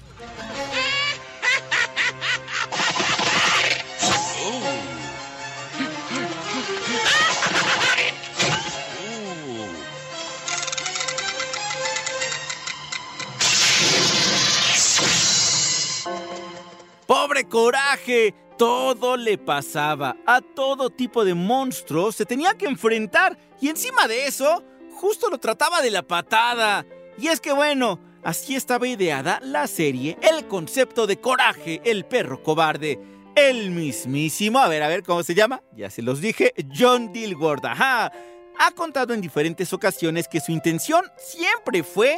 ¡Pobre 17.06 17.46
coraje! 17.46 18.36
Todo 18.58 19.18
le 19.18 19.38
pasaba. 19.38 20.18
A 20.28 20.42
todo 20.42 20.90
tipo 20.90 21.24
de 21.26 21.34
monstruos 21.34 22.16
se 22.16 22.26
tenía 22.26 22.54
que 22.56 22.66
enfrentar. 22.66 23.38
Y 23.62 23.70
encima 23.70 24.08
de 24.08 24.28
eso, 24.28 24.64
justo 25.00 25.30
lo 25.30 25.40
trataba 25.40 25.82
de 25.82 25.92
la 25.92 26.04
patada. 26.04 26.86
Y 27.18 27.28
es 27.28 27.40
que 27.40 27.54
bueno, 27.54 28.00
así 28.24 28.56
estaba 28.56 28.88
ideada 28.88 29.40
la 29.42 29.66
serie, 29.68 30.18
el 30.22 30.46
concepto 30.48 31.08
de 31.08 31.20
coraje, 31.20 31.82
el 31.86 32.06
perro 32.06 32.44
cobarde. 32.44 33.00
El 33.36 33.72
mismísimo, 33.72 34.60
a 34.60 34.68
ver, 34.68 34.84
a 34.84 34.90
ver 34.90 35.04
cómo 35.04 35.24
se 35.24 35.34
llama, 35.34 35.64
ya 35.74 35.90
se 35.90 36.02
los 36.02 36.20
dije, 36.20 36.54
John 36.78 37.14
Dilworth, 37.14 37.64
ajá. 37.64 38.12
Ha 38.58 38.72
contado 38.72 39.14
en 39.14 39.22
diferentes 39.22 39.72
ocasiones 39.72 40.28
que 40.28 40.42
su 40.42 40.52
intención 40.52 41.06
siempre 41.18 41.84
fue 41.84 42.18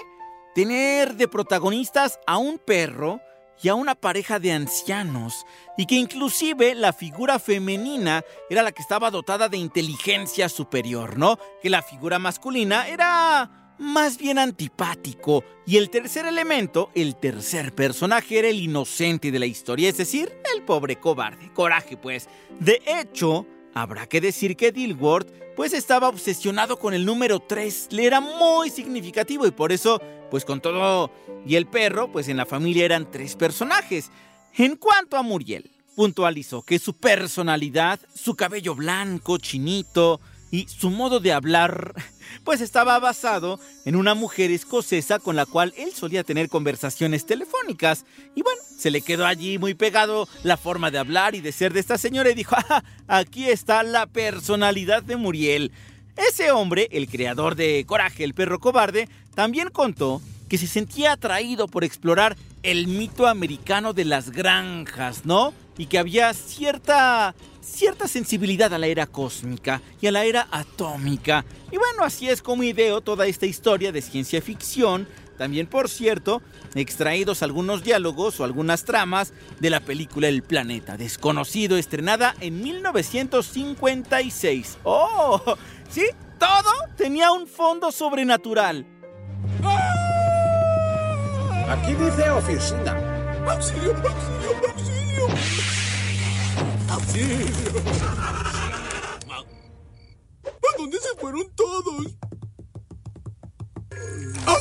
tener 0.55 1.13
de 1.13 1.27
protagonistas 1.27 2.19
a 2.25 2.37
un 2.37 2.57
perro 2.57 3.21
y 3.61 3.69
a 3.69 3.75
una 3.75 3.95
pareja 3.95 4.39
de 4.39 4.51
ancianos, 4.51 5.45
y 5.77 5.85
que 5.85 5.95
inclusive 5.95 6.75
la 6.75 6.93
figura 6.93 7.39
femenina 7.39 8.23
era 8.49 8.63
la 8.63 8.71
que 8.71 8.81
estaba 8.81 9.11
dotada 9.11 9.49
de 9.49 9.57
inteligencia 9.57 10.49
superior, 10.49 11.17
¿no? 11.17 11.37
Que 11.61 11.69
la 11.69 11.81
figura 11.81 12.19
masculina 12.19 12.87
era 12.87 13.75
más 13.77 14.17
bien 14.17 14.37
antipático, 14.37 15.43
y 15.65 15.77
el 15.77 15.89
tercer 15.89 16.25
elemento, 16.25 16.91
el 16.93 17.15
tercer 17.15 17.73
personaje, 17.73 18.39
era 18.39 18.47
el 18.47 18.59
inocente 18.59 19.31
de 19.31 19.39
la 19.39 19.47
historia, 19.47 19.89
es 19.89 19.97
decir, 19.97 20.31
el 20.55 20.63
pobre 20.63 20.97
cobarde, 20.97 21.51
coraje 21.53 21.97
pues. 21.97 22.29
De 22.59 22.81
hecho, 22.85 23.47
Habrá 23.73 24.05
que 24.05 24.19
decir 24.19 24.57
que 24.57 24.71
Dilworth 24.71 25.31
pues 25.55 25.73
estaba 25.73 26.09
obsesionado 26.09 26.77
con 26.77 26.93
el 26.93 27.05
número 27.05 27.39
3, 27.39 27.89
le 27.91 28.05
era 28.05 28.19
muy 28.19 28.69
significativo 28.69 29.45
y 29.45 29.51
por 29.51 29.71
eso 29.71 30.01
pues 30.31 30.45
con 30.45 30.61
todo 30.61 31.11
y 31.45 31.55
el 31.55 31.67
perro 31.67 32.11
pues 32.11 32.27
en 32.29 32.37
la 32.37 32.47
familia 32.47 32.85
eran 32.85 33.11
tres 33.11 33.35
personajes. 33.35 34.09
En 34.57 34.77
cuanto 34.77 35.17
a 35.17 35.21
Muriel, 35.21 35.69
puntualizó 35.95 36.63
que 36.63 36.79
su 36.79 36.95
personalidad, 36.95 37.99
su 38.15 38.35
cabello 38.35 38.73
blanco, 38.73 39.37
chinito, 39.37 40.19
y 40.51 40.67
su 40.67 40.89
modo 40.89 41.19
de 41.21 41.31
hablar 41.31 41.93
pues 42.43 42.61
estaba 42.61 42.99
basado 42.99 43.59
en 43.85 43.95
una 43.95 44.13
mujer 44.13 44.51
escocesa 44.51 45.17
con 45.19 45.35
la 45.35 45.45
cual 45.45 45.73
él 45.77 45.93
solía 45.93 46.23
tener 46.23 46.49
conversaciones 46.49 47.25
telefónicas. 47.25 48.05
Y 48.35 48.43
bueno, 48.43 48.61
se 48.77 48.91
le 48.91 49.01
quedó 49.01 49.25
allí 49.25 49.57
muy 49.57 49.73
pegado 49.73 50.27
la 50.43 50.57
forma 50.57 50.91
de 50.91 50.99
hablar 50.99 51.35
y 51.35 51.41
de 51.41 51.51
ser 51.51 51.73
de 51.73 51.79
esta 51.79 51.97
señora 51.97 52.29
y 52.29 52.35
dijo, 52.35 52.55
ah, 52.69 52.83
aquí 53.07 53.49
está 53.49 53.83
la 53.83 54.07
personalidad 54.07 55.03
de 55.03 55.15
Muriel. 55.15 55.71
Ese 56.15 56.51
hombre, 56.51 56.87
el 56.91 57.07
creador 57.07 57.55
de 57.55 57.85
Coraje, 57.85 58.23
el 58.23 58.33
perro 58.33 58.59
cobarde, 58.59 59.07
también 59.35 59.69
contó 59.69 60.21
que 60.49 60.57
se 60.57 60.67
sentía 60.67 61.13
atraído 61.13 61.67
por 61.67 61.83
explorar 61.83 62.35
el 62.63 62.87
mito 62.87 63.27
americano 63.27 63.93
de 63.93 64.05
las 64.05 64.31
granjas, 64.31 65.25
¿no? 65.25 65.53
Y 65.77 65.85
que 65.85 65.97
había 65.97 66.33
cierta 66.33 67.33
cierta 67.61 68.07
sensibilidad 68.07 68.73
a 68.73 68.79
la 68.79 68.87
era 68.87 69.05
cósmica 69.07 69.81
y 70.01 70.07
a 70.07 70.11
la 70.11 70.25
era 70.25 70.49
atómica. 70.51 71.45
Y 71.71 71.77
bueno, 71.77 72.03
así 72.03 72.27
es 72.27 72.41
como 72.41 72.63
ideo 72.63 72.99
toda 73.01 73.27
esta 73.27 73.45
historia 73.45 73.91
de 73.91 74.01
ciencia 74.01 74.41
ficción. 74.41 75.07
También, 75.37 75.67
por 75.67 75.89
cierto, 75.89 76.41
extraídos 76.75 77.41
algunos 77.41 77.83
diálogos 77.83 78.39
o 78.39 78.43
algunas 78.43 78.83
tramas 78.83 79.33
de 79.59 79.71
la 79.71 79.79
película 79.79 80.27
El 80.27 80.43
Planeta 80.43 80.97
Desconocido, 80.97 81.77
estrenada 81.77 82.35
en 82.41 82.61
1956. 82.61 84.77
¡Oh! 84.83 85.57
¿Sí? 85.91 86.07
Todo 86.39 86.71
tenía 86.95 87.31
un 87.31 87.47
fondo 87.47 87.91
sobrenatural. 87.91 88.87
Aquí 91.69 91.93
dice 91.93 92.29
oficina. 92.29 92.95
¡Auxilio, 93.47 93.93
auxilio, 93.95 94.57
auxilio! 94.69 95.27
¡Auxilio! 96.89 97.81
¿A 100.45 100.77
dónde 100.77 100.97
se 100.99 101.15
fueron 101.19 101.51
todos? 101.55 102.17
¡Ah! 104.47 104.57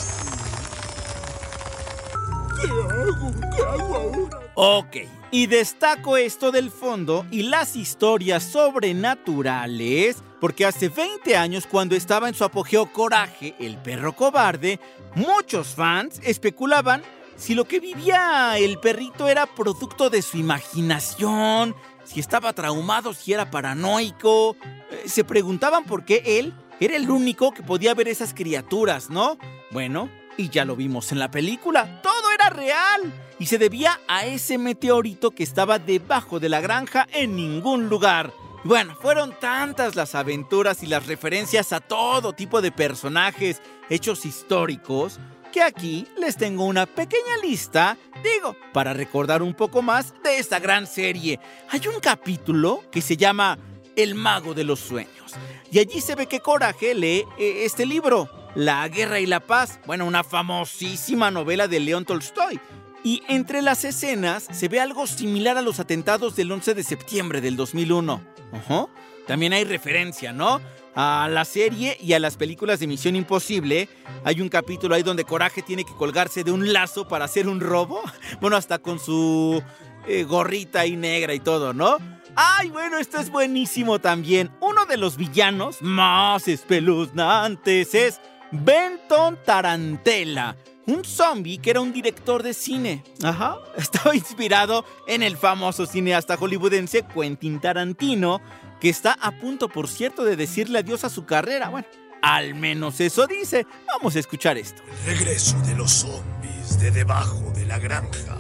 ¿Qué 2.61 2.67
hago? 2.69 3.31
¿Qué 3.57 3.63
hago 3.63 3.95
ahora? 3.95 4.53
Ok, 4.55 4.97
y 5.31 5.47
destaco 5.47 6.17
esto 6.17 6.51
del 6.51 6.71
fondo 6.71 7.25
y 7.31 7.45
las 7.45 7.77
historias 7.77 8.43
sobrenaturales, 8.43 10.23
porque 10.41 10.65
hace 10.65 10.89
20 10.89 11.37
años 11.37 11.67
cuando 11.67 11.95
estaba 11.95 12.29
en 12.29 12.35
su 12.35 12.45
apogeo 12.45 12.93
Coraje, 12.93 13.55
el 13.59 13.77
perro 13.79 14.15
cobarde, 14.15 14.81
muchos 15.15 15.75
fans 15.75 16.21
especulaban 16.25 17.03
si 17.37 17.55
lo 17.55 17.65
que 17.65 17.81
vivía 17.81 18.59
el 18.59 18.79
perrito 18.79 19.29
era 19.29 19.47
producto 19.47 20.11
de 20.11 20.21
su 20.21 20.37
imaginación, 20.37 21.75
si 22.05 22.21
estaba 22.21 22.53
traumado, 22.53 23.15
si 23.15 23.33
era 23.33 23.51
paranoico. 23.51 24.57
Eh, 24.91 25.05
Se 25.07 25.25
preguntaban 25.25 25.85
por 25.85 26.05
qué 26.05 26.23
él 26.27 26.53
era 26.81 26.97
el 26.97 27.11
único 27.11 27.53
que 27.53 27.63
podía 27.63 27.95
ver 27.95 28.09
esas 28.09 28.35
criaturas, 28.35 29.09
¿no? 29.09 29.39
Bueno, 29.71 30.11
y 30.37 30.49
ya 30.49 30.65
lo 30.65 30.77
vimos 30.77 31.13
en 31.13 31.19
la 31.19 31.31
película, 31.31 32.01
todo 32.03 32.31
era 32.33 32.51
real 32.51 33.13
y 33.39 33.47
se 33.47 33.59
debía 33.59 34.01
a 34.07 34.27
ese 34.27 34.59
meteorito 34.59 35.31
que 35.31 35.43
estaba 35.43 35.79
debajo 35.79 36.41
de 36.41 36.49
la 36.49 36.61
granja 36.61 37.07
en 37.13 37.37
ningún 37.37 37.89
lugar. 37.89 38.33
Bueno, 38.63 38.95
fueron 38.95 39.33
tantas 39.41 39.97
las 39.97 40.15
aventuras 40.15 40.83
y 40.83 40.87
las 40.87 41.07
referencias 41.07 41.73
a 41.73 41.81
todo 41.81 42.35
tipo 42.35 42.61
de 42.61 42.71
personajes, 42.71 43.63
hechos 43.89 44.27
históricos, 44.27 45.19
que 45.51 45.63
aquí 45.63 46.07
les 46.19 46.37
tengo 46.37 46.65
una 46.65 46.85
pequeña 46.85 47.39
lista, 47.43 47.97
digo, 48.23 48.55
para 48.75 48.93
recordar 48.93 49.43
un 49.43 49.55
poco 49.55 49.81
más 49.81 50.13
de 50.23 50.39
esta 50.39 50.61
gran 50.61 50.87
serie. 50.87 51.41
Hay 51.71 51.81
un 51.89 52.01
capítulo 52.01 52.85
que 52.93 53.01
se 53.01 53.17
llama 53.17 53.59
El 53.97 54.15
mago 54.15 54.53
de 54.53 54.65
los 54.65 54.79
sueños. 54.79 55.35
Y 55.73 55.79
allí 55.79 56.03
se 56.03 56.15
ve 56.15 56.27
que 56.27 56.41
Coraje 56.41 56.95
lee 56.95 57.25
eh, 57.39 57.65
este 57.65 57.87
libro, 57.87 58.29
La 58.55 58.87
guerra 58.89 59.21
y 59.21 59.27
la 59.27 59.41
paz, 59.41 59.81
bueno, 59.87 60.05
una 60.05 60.23
famosísima 60.23 61.31
novela 61.31 61.67
de 61.67 61.81
León 61.81 62.05
Tolstoy. 62.05 62.61
Y 63.03 63.23
entre 63.29 63.63
las 63.63 63.85
escenas 63.85 64.47
se 64.51 64.69
ve 64.69 64.81
algo 64.81 65.07
similar 65.07 65.57
a 65.57 65.63
los 65.63 65.81
atentados 65.81 66.37
del 66.37 66.53
11 66.53 66.75
de 66.75 66.85
septiembre 66.85 67.41
del 67.41 67.57
2001. 67.57 68.23
Ajá. 68.53 68.87
También 69.27 69.53
hay 69.53 69.65
referencia, 69.65 70.33
¿no? 70.33 70.61
A 70.95 71.29
la 71.31 71.45
serie 71.45 71.97
y 72.01 72.15
a 72.15 72.19
las 72.19 72.37
películas 72.37 72.81
de 72.81 72.87
Misión 72.89 73.17
Imposible. 73.17 73.89
Hay 74.25 74.41
un 74.41 74.49
capítulo 74.49 74.95
ahí 74.95 75.03
donde 75.03 75.25
Coraje 75.25 75.63
tiene 75.63 75.85
que 75.85 75.95
colgarse 75.95 76.43
de 76.43 76.51
un 76.51 76.73
lazo 76.73 77.07
para 77.07 77.27
hacer 77.27 77.49
un 77.49 77.61
robo. 77.61 78.03
Bueno, 78.41 78.57
hasta 78.57 78.79
con 78.79 78.99
su 78.99 79.63
eh, 80.07 80.25
gorrita 80.25 80.81
ahí 80.81 80.97
negra 80.97 81.33
y 81.33 81.41
todo, 81.41 81.73
¿no? 81.73 81.97
Ay, 82.35 82.71
bueno, 82.71 82.99
esto 82.99 83.19
es 83.19 83.31
buenísimo 83.31 83.99
también. 83.99 84.51
Uno 84.61 84.87
de 84.87 84.97
los 84.97 85.17
villanos 85.17 85.81
más 85.81 86.49
espeluznantes 86.49 87.95
es 87.95 88.21
Benton 88.51 89.39
Tarantella. 89.45 90.57
Un 90.87 91.05
zombie 91.05 91.59
que 91.59 91.71
era 91.71 91.81
un 91.81 91.93
director 91.93 92.43
de 92.43 92.55
cine. 92.55 93.05
Ajá. 93.23 93.57
Estaba 93.77 94.15
inspirado 94.15 94.85
en 95.07 95.23
el 95.23 95.37
famoso 95.37 95.87
cineasta 95.87 96.37
hollywoodense 96.37 97.05
Quentin 97.07 97.61
Tarantino, 97.61 98.41
que 98.81 98.89
está 98.89 99.13
a 99.13 99.33
punto, 99.33 99.69
por 99.69 99.89
cierto, 99.89 100.25
de 100.25 100.37
decirle 100.37 100.79
adiós 100.79 101.05
a 101.05 101.11
su 101.11 101.27
carrera. 101.27 101.69
Bueno, 101.69 101.87
al 102.23 102.55
menos 102.55 103.01
eso 103.01 103.27
dice. 103.27 103.67
Vamos 103.87 104.17
a 104.17 104.21
escuchar 104.21 104.57
esto. 104.59 104.83
Regreso 105.07 105.59
de 105.61 105.75
los 105.75 105.91
zombies 105.91 106.79
de 106.81 106.91
debajo 106.91 107.53
de 107.55 107.67
la 107.67 107.79
granja. 107.79 108.37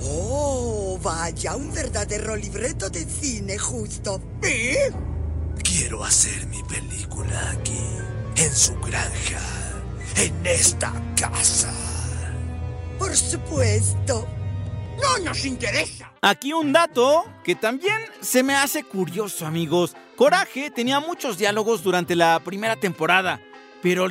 Oh, 0.00 0.98
vaya, 1.02 1.56
un 1.56 1.72
verdadero 1.72 2.36
libreto 2.36 2.88
de 2.88 3.04
cine 3.04 3.58
justo. 3.58 4.20
¿Eh? 4.42 4.92
Quiero 5.62 6.04
hacer 6.04 6.46
mi 6.46 6.62
película 6.62 7.50
aquí, 7.50 7.84
en 8.36 8.54
su 8.54 8.74
granja, 8.80 9.40
en 10.18 10.46
esta 10.46 10.92
casa. 11.16 11.72
Por 12.98 13.14
supuesto. 13.14 14.26
¡No 15.00 15.24
nos 15.24 15.44
interesa! 15.44 16.12
Aquí 16.20 16.52
un 16.52 16.72
dato 16.72 17.24
que 17.44 17.54
también 17.54 17.94
se 18.20 18.42
me 18.42 18.56
hace 18.56 18.82
curioso, 18.82 19.46
amigos. 19.46 19.94
Coraje 20.16 20.72
tenía 20.72 20.98
muchos 20.98 21.38
diálogos 21.38 21.84
durante 21.84 22.16
la 22.16 22.40
primera 22.40 22.74
temporada, 22.74 23.40
pero 23.80 24.08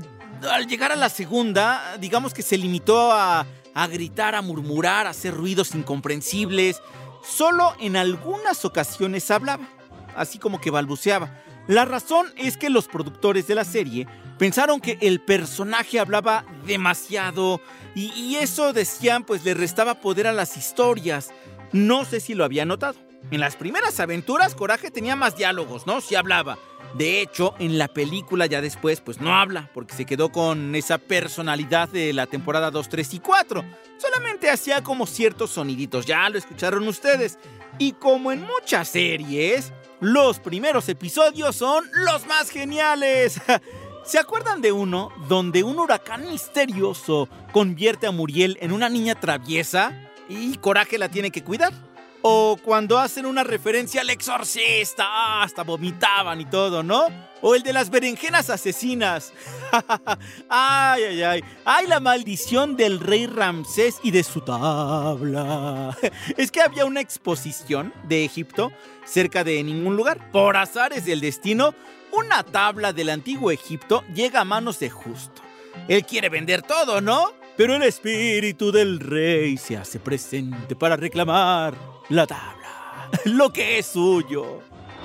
al 0.50 0.68
llegar 0.68 0.94
a 0.94 0.96
la 0.96 1.10
segunda, 1.10 1.98
digamos 2.00 2.34
que 2.34 2.42
se 2.42 2.58
limitó 2.58 3.12
a, 3.12 3.46
a 3.74 3.88
gritar, 3.88 4.34
a 4.36 4.42
murmurar, 4.42 5.08
a 5.08 5.10
hacer 5.10 5.34
ruidos 5.34 5.76
incomprensibles. 5.76 6.82
Solo 7.22 7.74
en 7.82 7.98
algunas 7.98 8.64
ocasiones 8.64 9.30
hablaba, 9.30 9.68
así 10.16 10.40
como 10.40 10.62
que 10.62 10.72
balbuceaba. 10.72 11.44
La 11.68 11.84
razón 11.84 12.28
es 12.38 12.56
que 12.56 12.70
los 12.70 12.88
productores 12.88 13.48
de 13.48 13.56
la 13.56 13.66
serie 13.66 14.08
pensaron 14.38 14.80
que 14.80 14.98
el 15.02 15.20
personaje 15.20 16.00
hablaba 16.00 16.46
demasiado 16.66 17.62
y, 17.96 18.36
eso 18.36 18.74
decían 18.74 19.24
pues 19.24 19.44
le 19.44 19.56
restaba 19.56 19.96
poder 19.96 20.28
a 20.28 20.34
las 20.34 20.56
historias. 20.58 21.32
No 21.72 22.06
sé 22.06 22.20
si 22.20 22.36
lo 22.36 22.46
había 22.46 22.66
notado. 22.66 22.96
En 23.32 23.40
las 23.40 23.56
primeras 23.56 24.00
aventuras 24.00 24.54
Coraje 24.54 24.92
tenía 24.92 25.16
más 25.16 25.36
diálogos, 25.36 25.88
¿no? 25.88 26.00
Sí 26.00 26.16
hablaba. 26.16 26.58
De 26.94 27.22
hecho, 27.22 27.56
en 27.60 27.78
la 27.78 27.88
película 27.88 28.46
ya 28.46 28.62
después 28.62 29.02
pues 29.02 29.20
no 29.20 29.36
habla 29.36 29.70
porque 29.74 29.96
se 29.96 30.06
quedó 30.06 30.32
con 30.32 30.76
esa 30.76 31.00
personalidad 31.00 31.90
de 31.90 32.14
la 32.14 32.28
temporada 32.28 32.72
2, 32.72 32.88
3 32.88 33.14
y 33.16 33.20
4. 33.20 33.66
Solamente 33.98 34.50
hacía 34.50 34.84
como 34.84 35.08
ciertos 35.08 35.52
soniditos, 35.52 36.06
ya 36.06 36.30
lo 36.30 36.38
escucharon 36.38 36.88
ustedes. 36.88 37.40
Y 37.80 37.94
como 37.94 38.32
en 38.32 38.42
muchas 38.42 38.90
series, 38.90 39.74
los 40.00 40.40
primeros 40.40 40.88
episodios 40.88 41.56
son 41.56 41.84
los 41.94 42.26
más 42.28 42.50
geniales. 42.52 43.42
¿Se 44.08 44.18
acuerdan 44.18 44.62
de 44.62 44.72
uno 44.72 45.12
donde 45.28 45.64
un 45.64 45.78
huracán 45.80 46.30
misterioso 46.30 47.28
convierte 47.52 48.08
a 48.08 48.12
Muriel 48.12 48.58
en 48.62 48.72
una 48.72 48.88
niña 48.88 49.16
traviesa 49.16 49.92
y 50.30 50.56
Coraje 50.60 50.98
la 50.98 51.12
tiene 51.12 51.30
que 51.30 51.44
cuidar? 51.44 51.74
O 52.22 52.58
cuando 52.64 53.00
hacen 53.00 53.26
una 53.26 53.44
referencia 53.44 54.00
al 54.00 54.10
exorcista, 54.10 55.04
¡ah! 55.06 55.44
hasta 55.44 55.64
vomitaban 55.64 56.40
y 56.40 56.46
todo, 56.46 56.84
¿no? 56.84 57.08
O 57.42 57.54
el 57.54 57.64
de 57.64 57.74
las 57.74 57.90
berenjenas 57.90 58.50
asesinas. 58.50 59.34
ay, 60.50 61.04
ay, 61.04 61.24
ay. 61.24 61.44
Ay, 61.66 61.88
la 61.88 62.00
maldición 62.00 62.78
del 62.78 63.02
rey 63.02 63.28
Ramsés 63.28 64.00
y 64.04 64.12
de 64.12 64.24
su 64.24 64.40
tabla. 64.40 65.98
es 66.38 66.50
que 66.50 66.62
había 66.62 66.86
una 66.86 67.02
exposición 67.02 67.94
de 68.04 68.24
Egipto 68.24 68.72
cerca 69.06 69.44
de 69.44 69.62
ningún 69.64 69.98
lugar. 69.98 70.32
Por 70.32 70.56
azares 70.56 71.04
del 71.04 71.20
destino, 71.20 71.76
una 72.12 72.44
tabla 72.44 72.94
del 72.94 73.10
antiguo 73.10 73.52
Egipto 73.52 74.04
llega 74.14 74.42
a 74.42 74.46
manos 74.46 74.80
de 74.80 74.90
Justo. 74.90 75.42
Él 75.88 76.06
quiere 76.06 76.30
vender 76.30 76.62
todo, 76.62 77.02
¿no? 77.02 77.32
Pero 77.56 77.76
el 77.76 77.84
espíritu 77.84 78.72
del 78.72 79.00
rey 79.00 79.58
se 79.58 79.78
hace 79.78 80.00
presente 80.00 80.76
para 80.76 80.96
reclamar 80.96 81.74
la 82.10 82.28
tabla, 82.28 83.10
lo 83.26 83.52
que 83.52 83.80
es 83.80 83.88
suyo. 83.88 84.62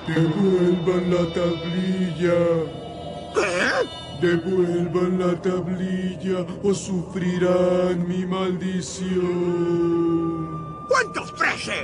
Devuelvan 0.07 1.11
la 1.11 1.33
tablilla. 1.33 2.35
Devuelvan 4.21 5.19
la 5.19 5.41
tablilla 5.41 6.47
o 6.63 6.75
sufrirán 6.75 8.07
mi 8.07 8.27
maldición. 8.27 9.23
¿Cuántos 10.89 11.33
ofrece? 11.33 11.83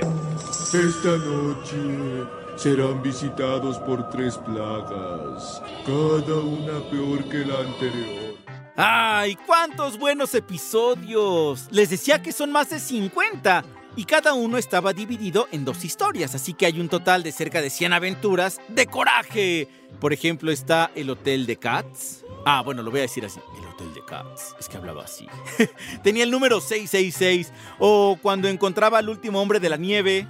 Esta 0.71 1.17
noche 1.17 2.27
serán 2.59 3.01
visitados 3.01 3.77
por 3.79 4.09
tres 4.09 4.37
plagas, 4.37 5.61
cada 5.85 6.35
una 6.39 6.81
peor 6.89 7.23
que 7.29 7.37
la 7.37 7.59
anterior. 7.59 8.35
¡Ay, 8.75 9.37
cuántos 9.45 9.97
buenos 9.97 10.35
episodios! 10.35 11.69
Les 11.71 11.89
decía 11.89 12.21
que 12.21 12.33
son 12.33 12.51
más 12.51 12.69
de 12.69 12.79
50 12.79 13.63
y 13.95 14.03
cada 14.03 14.33
uno 14.33 14.57
estaba 14.57 14.91
dividido 14.91 15.47
en 15.53 15.63
dos 15.63 15.85
historias, 15.85 16.35
así 16.35 16.53
que 16.53 16.65
hay 16.65 16.81
un 16.81 16.89
total 16.89 17.23
de 17.23 17.31
cerca 17.31 17.61
de 17.61 17.69
100 17.69 17.93
aventuras 17.93 18.59
de 18.67 18.87
coraje. 18.87 19.69
Por 20.01 20.11
ejemplo, 20.11 20.51
está 20.51 20.91
el 20.95 21.09
Hotel 21.09 21.45
de 21.45 21.55
Cats. 21.55 22.25
Ah, 22.45 22.61
bueno, 22.61 22.83
lo 22.83 22.91
voy 22.91 22.99
a 22.99 23.03
decir 23.03 23.25
así. 23.25 23.39
El 23.57 23.65
hotel 23.67 23.93
de 23.93 24.03
Cats. 24.03 24.55
Es 24.59 24.67
que 24.67 24.77
hablaba 24.77 25.03
así. 25.03 25.27
Tenía 26.03 26.23
el 26.23 26.31
número 26.31 26.61
666. 26.61 27.51
O 27.79 28.17
cuando 28.21 28.47
encontraba 28.47 28.97
al 28.97 29.09
último 29.09 29.41
hombre 29.41 29.59
de 29.59 29.69
la 29.69 29.77
nieve. 29.77 30.27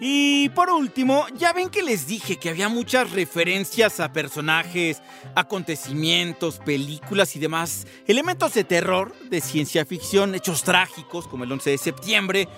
Y 0.00 0.48
por 0.50 0.70
último, 0.70 1.26
ya 1.36 1.52
ven 1.52 1.70
que 1.70 1.82
les 1.82 2.06
dije 2.06 2.36
que 2.36 2.50
había 2.50 2.68
muchas 2.68 3.12
referencias 3.12 4.00
a 4.00 4.12
personajes, 4.12 5.00
acontecimientos, 5.34 6.58
películas 6.58 7.36
y 7.36 7.38
demás 7.38 7.86
elementos 8.06 8.54
de 8.54 8.64
terror, 8.64 9.14
de 9.30 9.40
ciencia 9.40 9.84
ficción, 9.86 10.34
hechos 10.34 10.62
trágicos 10.62 11.28
como 11.28 11.44
el 11.44 11.52
11 11.52 11.70
de 11.70 11.78
septiembre. 11.78 12.48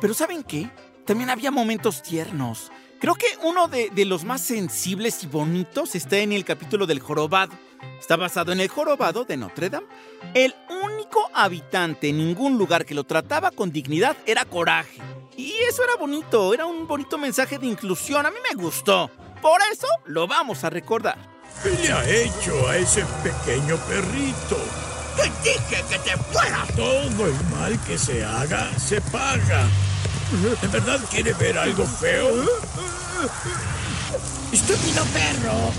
Pero 0.00 0.14
¿saben 0.14 0.42
qué? 0.42 0.70
También 1.04 1.30
había 1.30 1.50
momentos 1.50 2.02
tiernos. 2.02 2.70
Creo 3.00 3.14
que 3.14 3.26
uno 3.42 3.66
de, 3.66 3.88
de, 3.88 4.04
los 4.04 4.24
más 4.24 4.42
sensibles 4.42 5.24
y 5.24 5.26
bonitos 5.26 5.94
está 5.94 6.18
en 6.18 6.32
el 6.32 6.44
capítulo 6.44 6.86
del 6.86 7.00
jorobado. 7.00 7.52
Está 7.98 8.16
basado 8.16 8.52
en 8.52 8.60
el 8.60 8.68
jorobado 8.68 9.24
de 9.24 9.38
Notre 9.38 9.70
Dame. 9.70 9.86
El 10.34 10.54
único 10.84 11.30
habitante 11.32 12.10
en 12.10 12.18
ningún 12.18 12.58
lugar 12.58 12.84
que 12.84 12.94
lo 12.94 13.04
trataba 13.04 13.52
con 13.52 13.72
dignidad 13.72 14.18
era 14.26 14.44
Coraje. 14.44 15.00
Y 15.34 15.54
eso 15.66 15.82
era 15.82 15.96
bonito, 15.96 16.52
era 16.52 16.66
un 16.66 16.86
bonito 16.86 17.16
mensaje 17.16 17.58
de 17.58 17.66
inclusión. 17.66 18.26
A 18.26 18.30
mí 18.30 18.36
me 18.46 18.62
gustó. 18.62 19.10
Por 19.40 19.60
eso 19.72 19.86
lo 20.04 20.26
vamos 20.26 20.62
a 20.64 20.68
recordar. 20.68 21.16
¿Qué 21.62 21.70
le 21.70 21.92
ha 21.92 22.06
hecho 22.06 22.68
a 22.68 22.76
ese 22.76 23.02
pequeño 23.22 23.76
perrito? 23.88 24.58
¡Te 25.16 25.24
dije 25.42 25.82
que 25.88 25.98
te 25.98 26.16
fuera! 26.18 26.66
Todo 26.76 27.26
el 27.26 27.44
mal 27.50 27.78
que 27.86 27.96
se 27.96 28.22
haga 28.22 28.70
se 28.78 29.00
paga. 29.00 29.66
¿De 30.30 30.68
verdad 30.68 31.00
quiere 31.10 31.32
ver 31.32 31.58
algo 31.58 31.84
feo? 31.84 32.28
¡Estúpido 34.52 35.04
perro! 35.06 35.72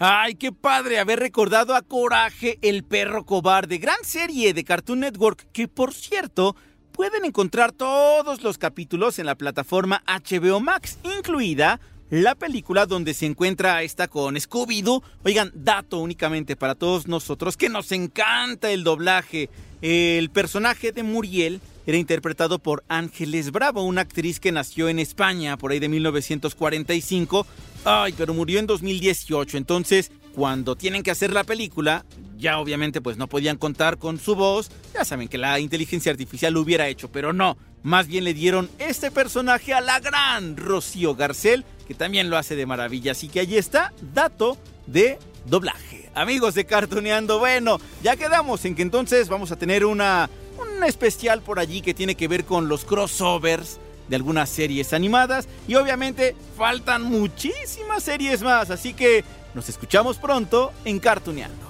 Ay, 0.00 0.34
qué 0.34 0.50
padre 0.50 0.98
haber 0.98 1.20
recordado 1.20 1.76
a 1.76 1.82
Coraje, 1.82 2.58
el 2.62 2.82
perro 2.82 3.24
cobarde, 3.24 3.78
gran 3.78 4.02
serie 4.02 4.52
de 4.54 4.64
Cartoon 4.64 5.00
Network, 5.00 5.46
que 5.52 5.68
por 5.68 5.94
cierto, 5.94 6.56
pueden 6.90 7.24
encontrar 7.24 7.70
todos 7.70 8.42
los 8.42 8.58
capítulos 8.58 9.20
en 9.20 9.26
la 9.26 9.36
plataforma 9.36 10.02
HBO 10.06 10.58
Max, 10.58 10.98
incluida 11.04 11.78
la 12.10 12.34
película 12.34 12.86
donde 12.86 13.14
se 13.14 13.26
encuentra 13.26 13.82
esta 13.82 14.08
con 14.08 14.36
Scooby-Doo. 14.36 15.02
Oigan, 15.24 15.52
dato 15.54 15.98
únicamente 15.98 16.56
para 16.56 16.74
todos 16.74 17.06
nosotros 17.06 17.56
que 17.56 17.68
nos 17.68 17.92
encanta 17.92 18.70
el 18.70 18.84
doblaje. 18.84 19.50
El 19.82 20.30
personaje 20.30 20.92
de 20.92 21.02
Muriel 21.02 21.60
era 21.86 21.96
interpretado 21.96 22.58
por 22.58 22.84
Ángeles 22.88 23.50
Bravo, 23.50 23.82
una 23.82 24.02
actriz 24.02 24.40
que 24.40 24.52
nació 24.52 24.88
en 24.88 24.98
España 24.98 25.56
por 25.56 25.72
ahí 25.72 25.78
de 25.78 25.88
1945. 25.88 27.46
Ay, 27.84 28.14
pero 28.16 28.34
murió 28.34 28.58
en 28.58 28.66
2018, 28.66 29.56
entonces 29.56 30.10
cuando 30.34 30.76
tienen 30.76 31.02
que 31.02 31.10
hacer 31.10 31.32
la 31.32 31.44
película, 31.44 32.04
ya 32.36 32.58
obviamente 32.58 33.00
pues 33.00 33.16
no 33.16 33.26
podían 33.26 33.56
contar 33.56 33.98
con 33.98 34.18
su 34.18 34.34
voz. 34.36 34.70
Ya 34.94 35.04
saben 35.04 35.28
que 35.28 35.38
la 35.38 35.58
inteligencia 35.60 36.12
artificial 36.12 36.54
lo 36.54 36.60
hubiera 36.60 36.88
hecho, 36.88 37.10
pero 37.10 37.32
no. 37.32 37.56
Más 37.82 38.06
bien 38.06 38.24
le 38.24 38.34
dieron 38.34 38.68
este 38.78 39.10
personaje 39.10 39.72
a 39.72 39.80
la 39.80 40.00
gran 40.00 40.56
Rocío 40.56 41.14
Garcel, 41.14 41.64
que 41.88 41.94
también 41.94 42.28
lo 42.28 42.36
hace 42.36 42.54
de 42.54 42.66
maravilla. 42.66 43.12
Así 43.12 43.28
que 43.28 43.40
ahí 43.40 43.56
está, 43.56 43.94
dato 44.12 44.58
de 44.86 45.18
doblaje. 45.46 46.10
Amigos 46.14 46.54
de 46.54 46.66
Cartoneando, 46.66 47.38
bueno, 47.38 47.80
ya 48.02 48.14
quedamos 48.16 48.64
en 48.66 48.74
que 48.74 48.82
entonces 48.82 49.28
vamos 49.30 49.50
a 49.52 49.56
tener 49.56 49.86
una, 49.86 50.28
un 50.58 50.84
especial 50.84 51.40
por 51.40 51.58
allí 51.58 51.80
que 51.80 51.94
tiene 51.94 52.14
que 52.14 52.28
ver 52.28 52.44
con 52.44 52.68
los 52.68 52.84
crossovers 52.84 53.78
de 54.08 54.16
algunas 54.16 54.50
series 54.50 54.92
animadas 54.92 55.48
y 55.66 55.76
obviamente 55.76 56.36
faltan 56.56 57.02
muchísimas 57.02 58.02
series 58.02 58.42
más, 58.42 58.70
así 58.70 58.92
que 58.92 59.24
nos 59.54 59.68
escuchamos 59.68 60.18
pronto 60.18 60.72
en 60.84 60.98
Cartoneando. 60.98 61.67